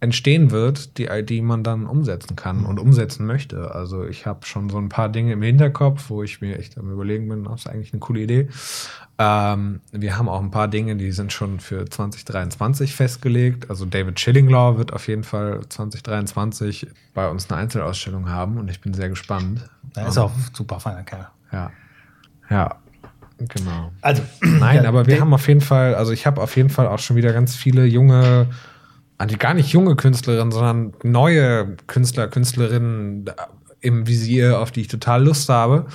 [0.00, 3.74] entstehen wird, die, die man dann umsetzen kann und umsetzen möchte.
[3.74, 6.90] Also ich habe schon so ein paar Dinge im Hinterkopf, wo ich mir echt am
[6.92, 8.48] überlegen bin, das ist eigentlich eine coole Idee.
[9.18, 13.70] Ähm, wir haben auch ein paar Dinge, die sind schon für 2023 festgelegt.
[13.70, 18.82] Also David Schillinglaw wird auf jeden Fall 2023 bei uns eine Einzelausstellung haben und ich
[18.82, 19.66] bin sehr gespannt.
[19.96, 21.28] Er ist auch super feiner Kerl.
[21.52, 21.70] Ja.
[22.50, 22.76] Ja.
[23.38, 23.92] Genau.
[24.00, 26.86] Also, Nein, ja, aber wir haben auf jeden Fall, also ich habe auf jeden Fall
[26.86, 28.48] auch schon wieder ganz viele junge,
[29.18, 33.30] also gar nicht junge Künstlerinnen, sondern neue Künstler, Künstlerinnen
[33.80, 35.86] im Visier, auf die ich total Lust habe,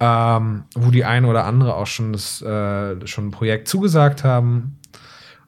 [0.00, 4.78] ähm, wo die eine oder andere auch schon das, äh, schon ein Projekt zugesagt haben.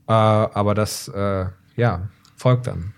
[0.07, 1.47] Äh, aber das, äh,
[1.77, 2.03] ja,
[2.37, 2.93] folgt dann.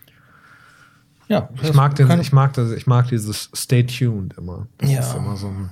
[1.33, 4.67] Ja, Ich mag, den, ich, mag das, ich mag dieses Stay tuned immer.
[4.79, 5.01] Das Ja.
[5.01, 5.71] ist immer so ein.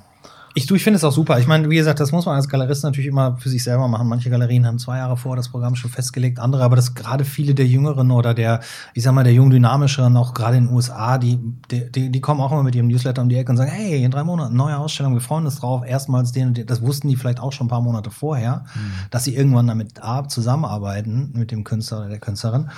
[0.54, 1.38] Ich, du, ich finde es auch super.
[1.38, 4.08] Ich meine, wie gesagt, das muss man als Galerist natürlich immer für sich selber machen.
[4.08, 7.54] Manche Galerien haben zwei Jahre vor das Programm schon festgelegt, andere, aber das gerade viele
[7.54, 8.58] der Jüngeren oder der,
[8.94, 11.38] ich sag mal, der jung dynamischeren, auch gerade in den USA, die,
[11.70, 14.10] die, die, kommen auch immer mit ihrem Newsletter um die Ecke und sagen, hey, in
[14.10, 15.84] drei Monaten neue Ausstellung, wir freuen uns drauf.
[15.86, 18.64] Erstmals den und den, das wussten die vielleicht auch schon ein paar Monate vorher,
[19.12, 22.70] dass sie irgendwann damit zusammenarbeiten mit dem Künstler oder der Künstlerin.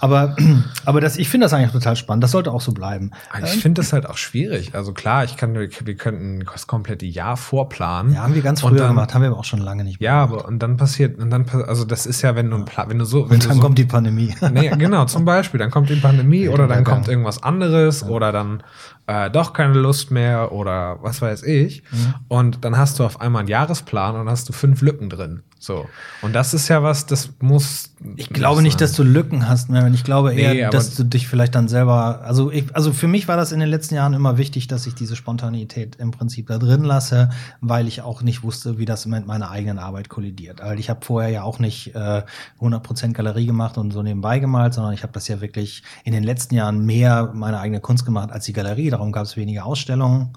[0.00, 0.36] Aber,
[0.84, 2.24] aber das, ich finde das eigentlich total spannend.
[2.24, 3.10] Das sollte auch so bleiben.
[3.44, 4.74] Ich finde das halt auch schwierig.
[4.74, 8.14] Also klar, ich kann, wir könnten das komplette Jahr vorplanen.
[8.14, 10.10] Ja, haben wir ganz früher dann- gemacht, haben wir aber auch schon lange nicht mehr.
[10.10, 13.04] Ja, aber und dann passiert, und dann, also das ist ja, wenn du, wenn du
[13.04, 14.34] so, wenn Und du dann so, kommt die Pandemie.
[14.52, 15.58] Nee, genau, zum Beispiel.
[15.58, 18.62] Dann kommt die Pandemie oder dann kommt irgendwas anderes oder dann
[19.06, 21.82] äh, doch keine Lust mehr oder was weiß ich.
[21.90, 22.14] Mhm.
[22.28, 25.42] Und dann hast du auf einmal einen Jahresplan und hast du fünf Lücken drin.
[25.58, 25.88] So.
[26.22, 27.94] Und das ist ja was, das muss.
[28.14, 29.94] Ich glaube nicht, dass du Lücken hast, Mervin.
[29.94, 32.20] Ich glaube eher, Nee, dass du dich vielleicht dann selber.
[32.22, 34.94] Also, ich, also für mich war das in den letzten Jahren immer wichtig, dass ich
[34.94, 37.30] diese Spontanität im Prinzip da drin lasse,
[37.60, 40.60] weil ich auch nicht wusste, wie das mit meiner eigenen Arbeit kollidiert.
[40.62, 42.22] Weil ich habe vorher ja auch nicht äh,
[42.60, 46.22] 100% Galerie gemacht und so nebenbei gemalt, sondern ich habe das ja wirklich in den
[46.22, 48.90] letzten Jahren mehr meine eigene Kunst gemacht als die Galerie.
[48.96, 50.32] Darum gab es weniger Ausstellungen.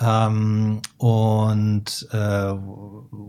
[0.00, 2.54] Ähm, und äh,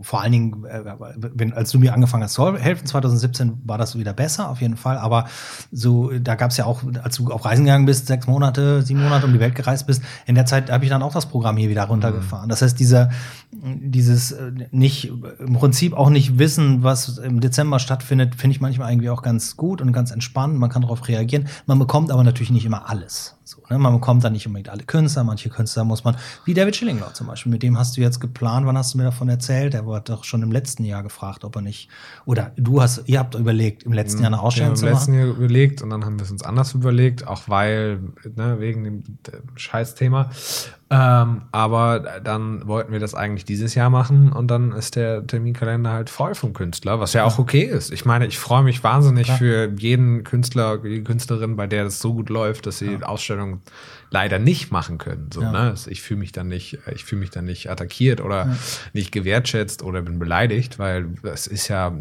[0.02, 0.82] vor allen Dingen, äh,
[1.16, 4.76] wenn, als du mir angefangen hast zu helfen, 2017 war das wieder besser, auf jeden
[4.76, 4.98] Fall.
[4.98, 5.26] Aber
[5.70, 9.00] so, da gab es ja auch, als du auf Reisen gegangen bist, sechs Monate, sieben
[9.00, 11.56] Monate um die Welt gereist bist, in der Zeit habe ich dann auch das Programm
[11.56, 12.48] hier wieder runtergefahren.
[12.48, 13.10] Das heißt, dieser,
[13.52, 18.90] dieses äh, nicht, im Prinzip auch nicht wissen, was im Dezember stattfindet, finde ich manchmal
[18.90, 20.58] irgendwie auch ganz gut und ganz entspannt.
[20.58, 21.46] Man kann darauf reagieren.
[21.66, 23.35] Man bekommt aber natürlich nicht immer alles.
[23.48, 23.78] So, ne?
[23.78, 25.22] Man bekommt dann nicht unbedingt alle Künstler.
[25.22, 26.16] Manche Künstler muss man,
[26.46, 28.66] wie David Schillinglaw zum Beispiel, mit dem hast du jetzt geplant.
[28.66, 29.72] Wann hast du mir davon erzählt?
[29.72, 31.88] Der wurde doch schon im letzten Jahr gefragt, ob er nicht,
[32.24, 34.86] oder du hast, ihr habt überlegt, im letzten Jahr eine Wir haben Ausstellung im zu
[34.86, 35.26] letzten machen.
[35.28, 38.00] Jahr überlegt und dann haben wir es uns anders überlegt, auch weil,
[38.34, 39.04] ne, wegen dem
[39.54, 40.28] Scheißthema.
[40.88, 45.90] Ähm, aber dann wollten wir das eigentlich dieses Jahr machen und dann ist der Terminkalender
[45.90, 47.92] halt voll vom Künstler, was ja auch okay ist.
[47.92, 49.38] Ich meine, ich freue mich wahnsinnig Klar.
[49.38, 53.35] für jeden Künstler, die Künstlerin, bei der das so gut läuft, dass sie Ausstellungen
[54.10, 55.30] leider nicht machen können.
[55.32, 55.52] So, Ja.
[55.52, 55.74] ne?
[55.88, 58.56] Ich fühle mich dann nicht, ich fühle mich dann nicht attackiert oder
[58.92, 61.92] nicht gewertschätzt oder bin beleidigt, weil es ist ja,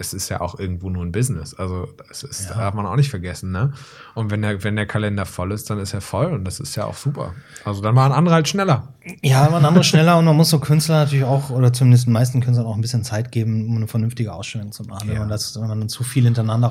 [0.00, 1.54] es ist ja auch irgendwo nur ein Business.
[1.54, 2.56] Also es ist, Ja.
[2.56, 3.72] darf man auch nicht vergessen, ne?
[4.14, 6.76] Und wenn der, wenn der Kalender voll ist, dann ist er voll und das ist
[6.76, 7.34] ja auch super.
[7.64, 8.94] Also dann machen andere halt schneller.
[9.22, 12.40] Ja, man andere schneller und man muss so Künstler natürlich auch, oder zumindest den meisten
[12.40, 15.08] Künstlern auch ein bisschen Zeit geben, um eine vernünftige Ausstellung zu machen.
[15.08, 15.20] Wenn Ja.
[15.20, 16.68] man das, wenn man dann zu viel hintereinander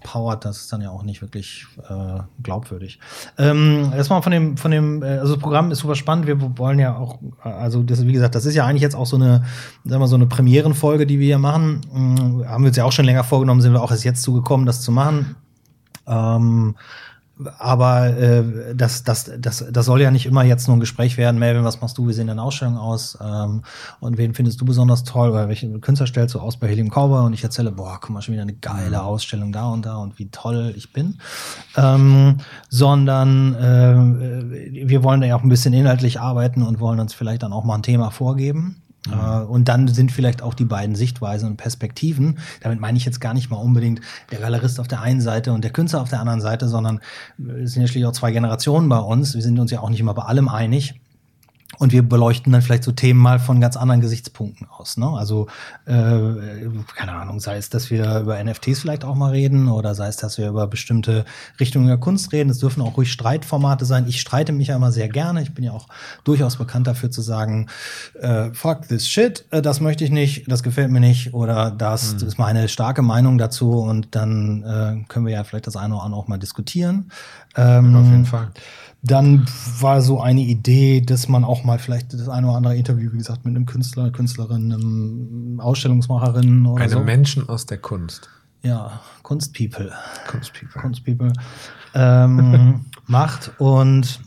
[0.00, 2.98] rauspowert, das ist dann ja auch nicht wirklich äh, glaubwürdig.
[3.38, 6.26] Ähm, erstmal von dem, von dem, äh, also das Programm ist super spannend.
[6.26, 9.06] Wir wollen ja auch, äh, also das, wie gesagt, das ist ja eigentlich jetzt auch
[9.06, 9.44] so eine,
[9.84, 11.82] sagen wir so eine Premierenfolge, die wir hier machen.
[11.94, 14.66] Ähm, haben wir uns ja auch schon länger vorgenommen, sind wir auch erst jetzt zugekommen,
[14.66, 15.36] das zu machen.
[16.06, 16.76] Ähm,
[17.58, 21.38] aber äh, das, das, das, das soll ja nicht immer jetzt nur ein Gespräch werden.
[21.38, 22.08] Melvin, was machst du?
[22.08, 23.18] Wie sehen deine Ausstellungen aus?
[23.20, 23.62] Ähm,
[24.00, 25.30] und wen findest du besonders toll?
[25.30, 27.24] Oder welche Künstler stellst du aus bei Helium Cowboy?
[27.24, 30.18] Und ich erzähle, boah, guck mal, schon wieder eine geile Ausstellung da und da und
[30.18, 31.18] wie toll ich bin.
[31.76, 32.38] Ähm,
[32.68, 37.52] sondern äh, wir wollen ja auch ein bisschen inhaltlich arbeiten und wollen uns vielleicht dann
[37.52, 38.82] auch mal ein Thema vorgeben.
[39.08, 43.20] Äh, Und dann sind vielleicht auch die beiden Sichtweisen und Perspektiven, damit meine ich jetzt
[43.20, 46.20] gar nicht mal unbedingt der Galerist auf der einen Seite und der Künstler auf der
[46.20, 47.00] anderen Seite, sondern
[47.38, 49.34] es sind ja schließlich auch zwei Generationen bei uns.
[49.34, 51.00] Wir sind uns ja auch nicht immer bei allem einig.
[51.78, 54.96] Und wir beleuchten dann vielleicht so Themen mal von ganz anderen Gesichtspunkten aus.
[54.96, 55.06] Ne?
[55.06, 55.46] Also,
[55.86, 55.92] äh,
[56.96, 60.16] keine Ahnung, sei es, dass wir über NFTs vielleicht auch mal reden oder sei es,
[60.16, 61.24] dass wir über bestimmte
[61.58, 62.50] Richtungen der Kunst reden.
[62.50, 64.06] Es dürfen auch ruhig Streitformate sein.
[64.08, 65.42] Ich streite mich ja immer sehr gerne.
[65.42, 65.86] Ich bin ja auch
[66.24, 67.68] durchaus bekannt dafür zu sagen,
[68.20, 72.14] äh, fuck this shit, äh, das möchte ich nicht, das gefällt mir nicht oder das,
[72.14, 75.94] das ist meine starke Meinung dazu und dann äh, können wir ja vielleicht das eine
[75.94, 77.10] oder andere auch mal diskutieren.
[77.56, 78.48] Ähm, Auf jeden Fall.
[79.02, 79.46] Dann
[79.80, 83.18] war so eine Idee, dass man auch mal vielleicht das eine oder andere Interview, wie
[83.18, 87.00] gesagt, mit einem Künstler, Künstlerin, einem Ausstellungsmacherin oder Einem so.
[87.00, 88.28] Menschen aus der Kunst.
[88.62, 89.92] ja, Kunstpeople.
[90.28, 90.80] Kunstpeople.
[90.82, 91.32] Kunstpeople
[91.94, 93.52] ähm, macht.
[93.58, 94.20] Und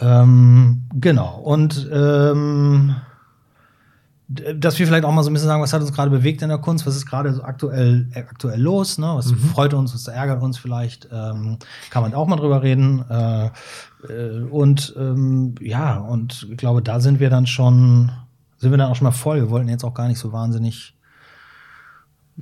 [0.00, 1.38] ähm, genau.
[1.38, 2.96] Und ähm,
[4.28, 6.50] dass wir vielleicht auch mal so ein bisschen sagen, was hat uns gerade bewegt in
[6.50, 9.06] der Kunst, was ist gerade so aktuell, äh, aktuell los, ne?
[9.14, 11.58] was freut uns, was ärgert uns vielleicht, ähm,
[11.88, 13.04] kann man auch mal drüber reden.
[13.08, 13.46] Äh,
[14.06, 18.10] äh, und ähm, ja, und ich glaube, da sind wir dann schon,
[18.58, 19.38] sind wir dann auch schon mal voll.
[19.38, 20.94] Wir wollten jetzt auch gar nicht so wahnsinnig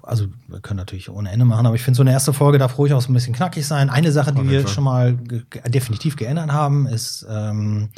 [0.03, 2.77] also wir können natürlich ohne Ende machen, aber ich finde so eine erste Folge darf
[2.79, 3.91] ruhig auch so ein bisschen knackig sein.
[3.91, 7.89] Eine Sache, die wir schon mal ge definitiv geändert haben, ist, ähm,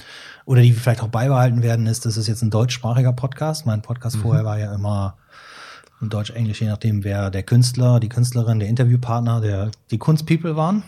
[0.44, 3.66] oder die vielleicht auch beibehalten werden, ist, das ist jetzt ein deutschsprachiger Podcast.
[3.66, 4.20] Mein Podcast Mhm.
[4.20, 5.16] vorher war ja immer
[6.00, 10.54] in Deutsch, Englisch, je nachdem, wer der Künstler, die Künstlerin, der Interviewpartner, der die Kunstpeople
[10.54, 10.84] waren.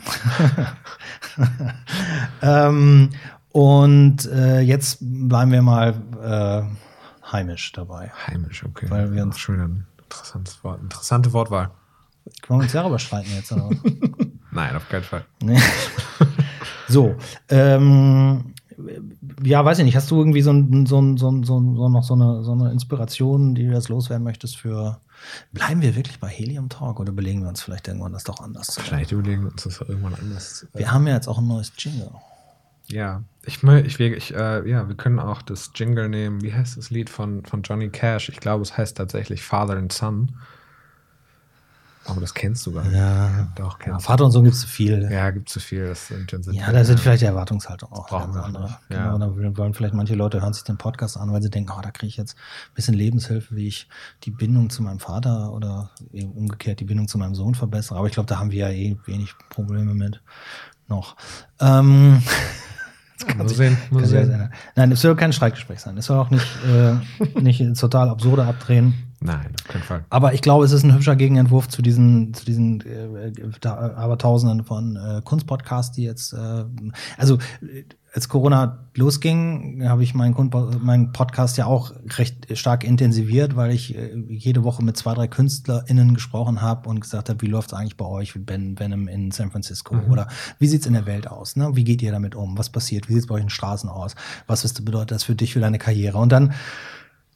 [2.42, 3.10] ähm,
[3.52, 6.62] und äh, jetzt bleiben wir mal äh,
[7.32, 8.12] heimisch dabei.
[8.28, 8.86] Heimisch, okay.
[8.88, 10.82] Weil wir uns- wieder ein interessantes Wort.
[10.82, 11.70] Interessante Wortwahl.
[12.48, 13.52] Wollen wir uns darüber streiten jetzt?
[13.52, 13.70] Oder?
[14.52, 15.24] Nein, auf keinen Fall.
[15.42, 15.58] Nee.
[16.88, 17.14] so,
[17.48, 18.54] ähm,
[19.42, 19.96] ja, weiß ich nicht.
[19.96, 22.72] Hast du irgendwie so, ein, so, ein, so, ein, so, noch so eine, so eine
[22.72, 25.00] Inspiration, die du jetzt loswerden möchtest für.
[25.52, 28.78] Bleiben wir wirklich bei Helium Talk oder belegen wir uns vielleicht irgendwann das doch anders?
[28.80, 30.66] Vielleicht überlegen wir uns das irgendwann anders.
[30.74, 32.10] äh, Wir haben ja jetzt auch ein neues Jingle.
[32.92, 36.42] Ja, ich, ich, ich äh, ja, wir können auch das Jingle nehmen.
[36.42, 38.28] Wie heißt das Lied von, von Johnny Cash?
[38.28, 40.36] Ich glaube, es heißt tatsächlich Father and Son.
[42.06, 42.94] Aber das kennst du gar nicht.
[42.94, 43.52] Ja.
[43.56, 45.08] Doch, Ja, kennst Vater und Sohn gibt es zu viel.
[45.10, 45.86] Ja, gibt zu viel.
[45.86, 48.64] Das sind, sind Ja, da sind vielleicht die Erwartungshaltung auch ganz andere.
[48.64, 48.78] nicht.
[48.88, 49.12] Ja.
[49.12, 51.80] Genau, da wollen vielleicht manche Leute hören sich den Podcast an, weil sie denken, oh,
[51.82, 53.88] da kriege ich jetzt ein bisschen Lebenshilfe, wie ich
[54.24, 57.98] die Bindung zu meinem Vater oder eben umgekehrt die Bindung zu meinem Sohn verbessere.
[57.98, 60.22] Aber ich glaube, da haben wir ja eh wenig Probleme mit
[60.88, 61.16] noch.
[61.60, 62.22] Ähm,
[63.36, 64.34] Mal sehen, mal kann sich ja sehen.
[64.34, 64.52] ändern.
[64.76, 65.96] Nein, es soll kein Streitgespräch sein.
[65.98, 68.94] Es soll auch nicht, äh, nicht ins total absurde abdrehen.
[69.22, 70.04] Nein, auf keinen Fall.
[70.08, 74.64] Aber ich glaube, es ist ein hübscher Gegenentwurf zu diesen, zu diesen äh, da, Abertausenden
[74.64, 76.64] von äh, Kunstpodcasts, die jetzt, äh,
[77.18, 80.50] also äh, als Corona losging, habe ich meinen,
[80.82, 85.28] meinen Podcast ja auch recht stark intensiviert, weil ich äh, jede Woche mit zwei, drei
[85.28, 89.30] KünstlerInnen gesprochen habe und gesagt habe, wie läuft es eigentlich bei euch, Ben Venom in
[89.30, 89.96] San Francisco?
[90.10, 90.26] Oder
[90.58, 91.54] wie sieht's in der Welt aus?
[91.54, 91.70] Ne?
[91.76, 92.58] Wie geht ihr damit um?
[92.58, 93.08] Was passiert?
[93.08, 94.16] Wie sieht's bei euch in den Straßen aus?
[94.46, 96.18] Was bedeutet das für dich, für deine Karriere?
[96.18, 96.52] Und dann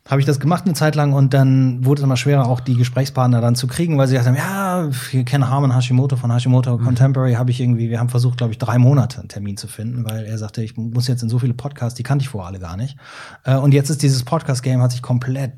[0.07, 2.75] habe ich das gemacht eine Zeit lang und dann wurde es immer schwerer, auch die
[2.77, 6.77] Gesprächspartner dann zu kriegen, weil sie gesagt haben, ja, wir kennen Harman Hashimoto von Hashimoto
[6.77, 10.05] Contemporary, habe ich irgendwie, wir haben versucht, glaube ich, drei Monate einen Termin zu finden,
[10.05, 12.59] weil er sagte, ich muss jetzt in so viele Podcasts, die kannte ich vorher alle
[12.59, 12.99] gar nicht.
[13.45, 15.55] Äh, Und jetzt ist dieses Podcast-Game hat sich komplett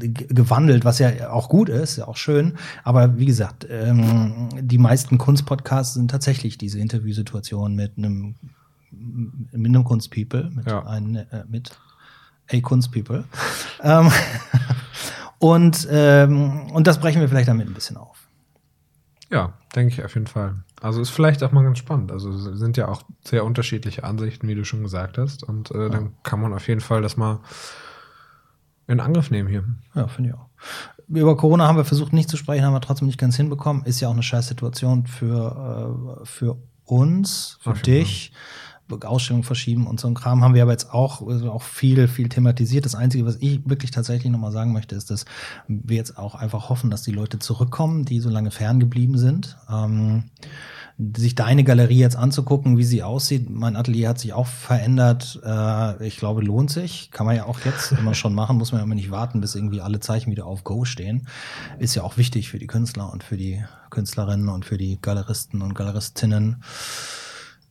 [0.00, 2.54] g- gewandelt, was ja auch gut ist, ja auch schön.
[2.82, 8.34] Aber wie gesagt, ähm, die meisten Kunstpodcasts sind tatsächlich diese Interviewsituationen mit einem
[8.90, 10.84] mit einem Kunstpeople, mit Ja.
[10.86, 11.70] einem, äh, mit
[12.50, 13.24] a Kunstpeople.
[13.82, 14.10] ähm,
[15.38, 18.16] und, ähm, und das brechen wir vielleicht damit ein bisschen auf.
[19.30, 20.54] Ja, denke ich auf jeden Fall.
[20.80, 22.12] Also ist vielleicht auch mal ganz spannend.
[22.12, 25.42] Also es sind ja auch sehr unterschiedliche Ansichten, wie du schon gesagt hast.
[25.42, 27.40] Und äh, dann kann man auf jeden Fall das mal
[28.86, 29.64] in Angriff nehmen hier.
[29.94, 30.46] Ja, finde ich auch.
[31.08, 33.84] Über Corona haben wir versucht nicht zu sprechen, haben wir trotzdem nicht ganz hinbekommen.
[33.84, 38.32] Ist ja auch eine scheiß Situation für, äh, für uns, für jeden dich.
[39.02, 42.28] Ausstellung verschieben und so ein Kram haben wir aber jetzt auch, also auch viel, viel
[42.28, 42.84] thematisiert.
[42.84, 45.24] Das Einzige, was ich wirklich tatsächlich nochmal sagen möchte, ist, dass
[45.68, 49.56] wir jetzt auch einfach hoffen, dass die Leute zurückkommen, die so lange ferngeblieben sind.
[49.70, 50.24] Ähm,
[50.98, 53.50] sich deine Galerie jetzt anzugucken, wie sie aussieht.
[53.50, 55.38] Mein Atelier hat sich auch verändert.
[55.44, 57.10] Äh, ich glaube, lohnt sich.
[57.10, 58.56] Kann man ja auch jetzt immer schon machen.
[58.56, 61.28] Muss man ja immer nicht warten, bis irgendwie alle Zeichen wieder auf Go stehen.
[61.78, 65.60] Ist ja auch wichtig für die Künstler und für die Künstlerinnen und für die Galeristen
[65.60, 66.62] und Galeristinnen.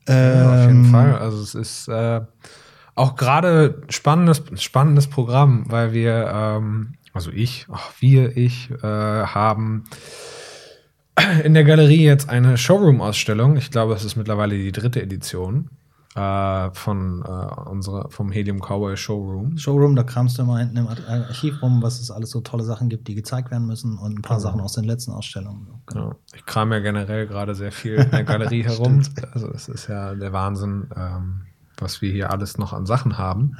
[0.07, 1.17] Ja, auf jeden Ähm, Fall.
[1.17, 2.21] Also es ist äh,
[2.95, 9.85] auch gerade spannendes, spannendes Programm, weil wir, ähm, also ich, auch wir, ich, äh, haben
[11.43, 13.57] in der Galerie jetzt eine Showroom-Ausstellung.
[13.57, 15.69] Ich glaube, es ist mittlerweile die dritte Edition
[16.15, 19.57] äh, von äh, unserer, vom Helium Cowboy Showroom.
[19.57, 22.63] Showroom, da kramst du immer hinten im Ar- Archiv rum, was es alles so tolle
[22.63, 25.67] Sachen gibt, die gezeigt werden müssen und ein paar Sachen aus den letzten Ausstellungen.
[25.87, 26.09] Genau.
[26.09, 29.03] Ja, ich kram ja generell gerade sehr viel in der Galerie herum.
[29.33, 31.41] Also es ist ja der Wahnsinn, ähm,
[31.77, 33.57] was wir hier alles noch an Sachen haben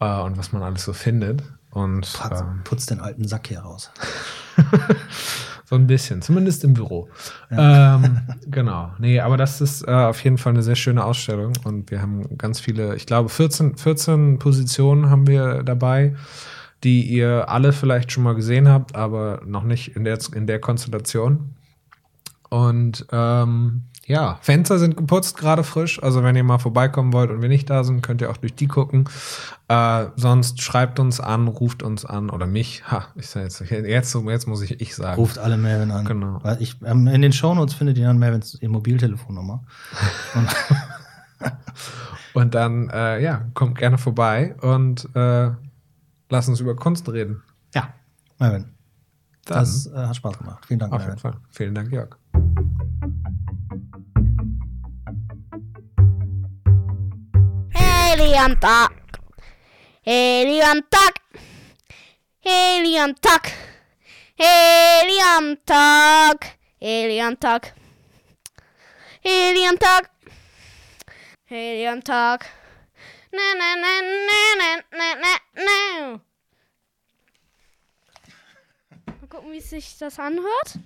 [0.00, 1.44] äh, und was man alles so findet.
[1.70, 3.92] Und Putz, ähm, putz den alten Sack hier raus.
[5.68, 7.10] so ein bisschen, zumindest im Büro.
[7.50, 8.92] Ähm, genau.
[8.98, 12.38] Nee, aber das ist äh, auf jeden Fall eine sehr schöne Ausstellung und wir haben
[12.38, 16.14] ganz viele, ich glaube 14, 14 Positionen haben wir dabei,
[16.84, 20.58] die ihr alle vielleicht schon mal gesehen habt, aber noch nicht in der, in der
[20.58, 21.54] Konstellation.
[22.48, 26.02] Und ähm, Ja, Fenster sind geputzt, gerade frisch.
[26.02, 28.54] Also wenn ihr mal vorbeikommen wollt und wir nicht da sind, könnt ihr auch durch
[28.54, 29.08] die gucken.
[29.68, 32.82] Äh, sonst schreibt uns an, ruft uns an oder mich.
[32.90, 35.16] Ha, ich sag jetzt, jetzt, jetzt muss ich ich sagen.
[35.20, 36.06] Ruft alle Melvin an.
[36.06, 36.40] Genau.
[36.42, 39.62] Weil ich, ähm, in den Shownotes findet ihr dann Melvins Mobiltelefonnummer.
[40.34, 40.48] Und
[42.34, 45.50] Und dann, äh, ja, kommt gerne vorbei und äh,
[46.30, 47.42] lasst uns über Kunst reden.
[47.74, 47.88] ja,
[48.38, 48.66] Melvin.
[49.44, 50.64] Dann, Das äh, hat Spaß gemacht.
[50.66, 51.16] Vielen Dank, auf Melvin.
[51.16, 51.40] jeden Fall.
[51.50, 52.16] Vielen Dank, Jörg.
[58.18, 58.92] Helium Talk.
[60.02, 61.20] Helium Talk.
[62.40, 63.46] Helium Talk.
[64.34, 66.44] Helium Talk.
[66.80, 67.72] Helium Talk.
[69.22, 70.10] Helium Talk.
[71.46, 72.44] Helium Talk.
[73.32, 76.20] Na na na na na na na na.
[79.06, 80.80] Mal gucken, wie sich das anhört.